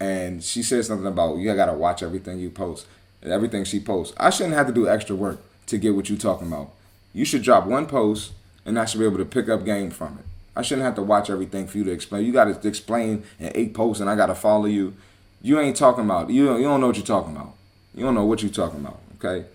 and 0.00 0.42
she 0.42 0.62
said 0.62 0.84
something 0.86 1.06
about 1.06 1.36
you 1.36 1.54
gotta 1.54 1.74
watch 1.74 2.02
everything 2.02 2.38
you 2.38 2.48
post, 2.48 2.86
and 3.20 3.30
everything 3.32 3.64
she 3.64 3.80
posts. 3.80 4.14
I 4.16 4.30
shouldn't 4.30 4.54
have 4.54 4.66
to 4.66 4.72
do 4.72 4.88
extra 4.88 5.14
work 5.14 5.40
to 5.66 5.76
get 5.76 5.94
what 5.94 6.08
you 6.08 6.16
talking 6.16 6.48
about. 6.48 6.70
You 7.12 7.24
should 7.24 7.42
drop 7.42 7.66
one 7.66 7.86
post, 7.86 8.32
and 8.64 8.78
I 8.78 8.84
should 8.84 9.00
be 9.00 9.06
able 9.06 9.18
to 9.18 9.24
pick 9.24 9.48
up 9.48 9.64
game 9.64 9.90
from 9.90 10.18
it. 10.18 10.24
I 10.56 10.62
shouldn't 10.62 10.84
have 10.84 10.94
to 10.96 11.02
watch 11.02 11.30
everything 11.30 11.66
for 11.66 11.78
you 11.78 11.84
to 11.84 11.90
explain. 11.90 12.24
You 12.24 12.32
got 12.32 12.44
to 12.44 12.68
explain 12.68 13.24
in 13.38 13.50
eight 13.54 13.74
posts, 13.74 14.00
and 14.00 14.08
I 14.08 14.16
got 14.16 14.26
to 14.26 14.34
follow 14.34 14.66
you. 14.66 14.94
You 15.42 15.58
ain't 15.58 15.76
talking 15.76 16.04
about. 16.04 16.30
You 16.30 16.46
don't, 16.46 16.58
you 16.58 16.64
don't 16.64 16.80
know 16.80 16.86
what 16.86 16.96
you're 16.96 17.04
talking 17.04 17.34
about. 17.34 17.54
You 17.94 18.04
don't 18.04 18.14
know 18.14 18.24
what 18.24 18.42
you're 18.42 18.52
talking 18.52 18.80
about. 18.80 19.00
Okay. 19.16 19.46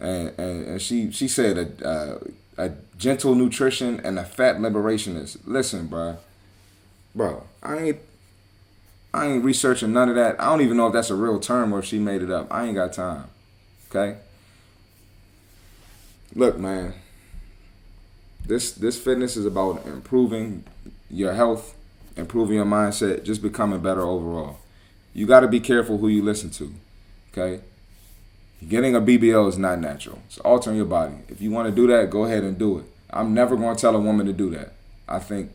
And 0.00 0.32
and, 0.38 0.66
and 0.66 0.82
she 0.82 1.10
she 1.12 1.28
said 1.28 1.56
a 1.58 1.88
uh, 1.88 2.18
a 2.58 2.72
gentle 2.98 3.34
nutrition 3.34 4.00
and 4.00 4.18
a 4.18 4.24
fat 4.24 4.56
liberationist. 4.56 5.38
Listen, 5.44 5.86
bro, 5.86 6.18
bro, 7.14 7.44
I 7.62 7.78
ain't 7.78 7.98
I 9.14 9.26
ain't 9.26 9.44
researching 9.44 9.92
none 9.92 10.08
of 10.08 10.14
that. 10.16 10.40
I 10.40 10.46
don't 10.46 10.62
even 10.62 10.76
know 10.76 10.86
if 10.86 10.92
that's 10.92 11.10
a 11.10 11.14
real 11.14 11.38
term 11.38 11.72
or 11.72 11.80
if 11.80 11.84
she 11.84 11.98
made 11.98 12.22
it 12.22 12.30
up. 12.30 12.48
I 12.50 12.64
ain't 12.66 12.74
got 12.74 12.92
time. 12.92 13.26
Okay. 13.90 14.18
Look, 16.34 16.58
man. 16.58 16.94
This 18.46 18.72
this 18.72 18.98
fitness 18.98 19.36
is 19.36 19.46
about 19.46 19.86
improving 19.86 20.64
your 21.10 21.34
health, 21.34 21.76
improving 22.16 22.56
your 22.56 22.64
mindset, 22.64 23.24
just 23.24 23.42
becoming 23.42 23.80
better 23.80 24.02
overall. 24.02 24.58
You 25.14 25.26
got 25.26 25.40
to 25.40 25.48
be 25.48 25.60
careful 25.60 25.98
who 25.98 26.08
you 26.08 26.22
listen 26.22 26.50
to. 26.50 26.72
Okay? 27.32 27.62
Getting 28.68 28.94
a 28.94 29.00
BBL 29.00 29.48
is 29.48 29.58
not 29.58 29.80
natural. 29.80 30.20
It's 30.26 30.38
altering 30.38 30.76
your 30.76 30.86
body. 30.86 31.16
If 31.28 31.40
you 31.40 31.50
want 31.50 31.68
to 31.68 31.74
do 31.74 31.86
that, 31.88 32.10
go 32.10 32.24
ahead 32.24 32.44
and 32.44 32.58
do 32.58 32.78
it. 32.78 32.84
I'm 33.10 33.34
never 33.34 33.56
going 33.56 33.74
to 33.76 33.80
tell 33.80 33.94
a 33.94 34.00
woman 34.00 34.26
to 34.26 34.32
do 34.32 34.50
that. 34.50 34.72
I 35.08 35.18
think 35.18 35.52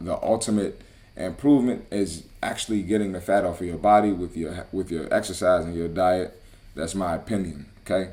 the 0.00 0.14
ultimate 0.22 0.80
improvement 1.16 1.86
is 1.90 2.24
actually 2.42 2.82
getting 2.82 3.12
the 3.12 3.20
fat 3.20 3.44
off 3.44 3.60
of 3.60 3.66
your 3.66 3.76
body 3.76 4.12
with 4.12 4.36
your 4.36 4.66
with 4.72 4.90
your 4.90 5.12
exercise 5.12 5.64
and 5.64 5.74
your 5.74 5.88
diet. 5.88 6.40
That's 6.74 6.94
my 6.94 7.14
opinion. 7.14 7.66
Okay? 7.84 8.12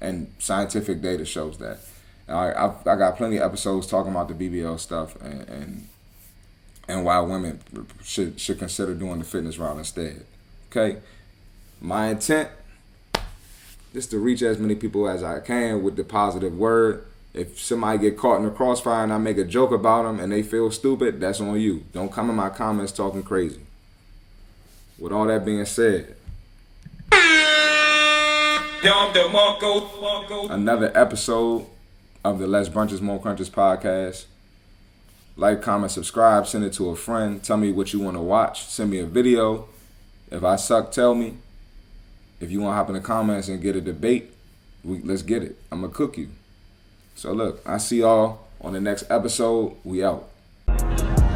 And 0.00 0.32
scientific 0.38 1.00
data 1.00 1.24
shows 1.24 1.58
that. 1.58 1.78
I 2.32 2.64
I've, 2.64 2.86
I 2.86 2.96
got 2.96 3.16
plenty 3.16 3.36
of 3.36 3.42
episodes 3.42 3.86
talking 3.86 4.10
about 4.10 4.28
the 4.28 4.34
BBL 4.34 4.78
stuff 4.78 5.20
and 5.20 5.48
and, 5.48 5.88
and 6.88 7.04
why 7.04 7.20
women 7.20 7.60
should 8.02 8.40
should 8.40 8.58
consider 8.58 8.94
doing 8.94 9.18
the 9.18 9.24
fitness 9.24 9.58
route 9.58 9.78
instead. 9.78 10.24
Okay, 10.70 10.98
my 11.80 12.08
intent 12.08 12.48
is 13.94 14.06
to 14.06 14.18
reach 14.18 14.42
as 14.42 14.58
many 14.58 14.74
people 14.74 15.08
as 15.08 15.22
I 15.22 15.40
can 15.40 15.82
with 15.82 15.96
the 15.96 16.04
positive 16.04 16.56
word. 16.56 17.04
If 17.34 17.58
somebody 17.58 17.98
get 17.98 18.18
caught 18.18 18.36
in 18.36 18.44
the 18.44 18.50
crossfire 18.50 19.04
and 19.04 19.12
I 19.12 19.18
make 19.18 19.38
a 19.38 19.44
joke 19.44 19.72
about 19.72 20.02
them 20.04 20.20
and 20.20 20.30
they 20.30 20.42
feel 20.42 20.70
stupid, 20.70 21.20
that's 21.20 21.40
on 21.40 21.58
you. 21.58 21.84
Don't 21.92 22.12
come 22.12 22.28
in 22.28 22.36
my 22.36 22.50
comments 22.50 22.92
talking 22.92 23.22
crazy. 23.22 23.60
With 24.98 25.12
all 25.12 25.26
that 25.26 25.44
being 25.44 25.64
said, 25.64 26.14
another 30.50 30.92
episode 30.94 31.66
of 32.24 32.38
the 32.38 32.46
Less 32.46 32.68
Brunches 32.68 33.00
More 33.00 33.20
Crunches 33.20 33.50
podcast. 33.50 34.26
Like, 35.36 35.62
comment, 35.62 35.90
subscribe, 35.90 36.46
send 36.46 36.64
it 36.64 36.72
to 36.74 36.90
a 36.90 36.96
friend. 36.96 37.42
Tell 37.42 37.56
me 37.56 37.72
what 37.72 37.92
you 37.92 38.00
want 38.00 38.16
to 38.16 38.22
watch. 38.22 38.64
Send 38.66 38.90
me 38.90 38.98
a 38.98 39.06
video. 39.06 39.68
If 40.30 40.44
I 40.44 40.56
suck, 40.56 40.92
tell 40.92 41.14
me. 41.14 41.36
If 42.40 42.50
you 42.50 42.60
want 42.60 42.72
to 42.72 42.76
hop 42.76 42.88
in 42.88 42.94
the 42.94 43.00
comments 43.00 43.48
and 43.48 43.62
get 43.62 43.76
a 43.76 43.80
debate, 43.80 44.32
we, 44.84 45.00
let's 45.00 45.22
get 45.22 45.42
it. 45.42 45.56
I'm 45.70 45.80
going 45.80 45.92
to 45.92 45.96
cook 45.96 46.18
you. 46.18 46.28
So, 47.14 47.32
look, 47.32 47.60
I 47.64 47.78
see 47.78 48.00
y'all 48.00 48.46
on 48.60 48.72
the 48.72 48.80
next 48.80 49.04
episode. 49.10 49.76
We 49.84 50.04
out. 50.04 50.28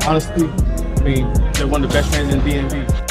Honestly, 0.06 0.48
I 0.48 1.02
mean, 1.02 1.32
they're 1.52 1.66
one 1.66 1.84
of 1.84 1.90
the 1.90 1.94
best 1.94 2.12
fans 2.12 2.34
in 2.34 2.40
DMV. 2.40 3.05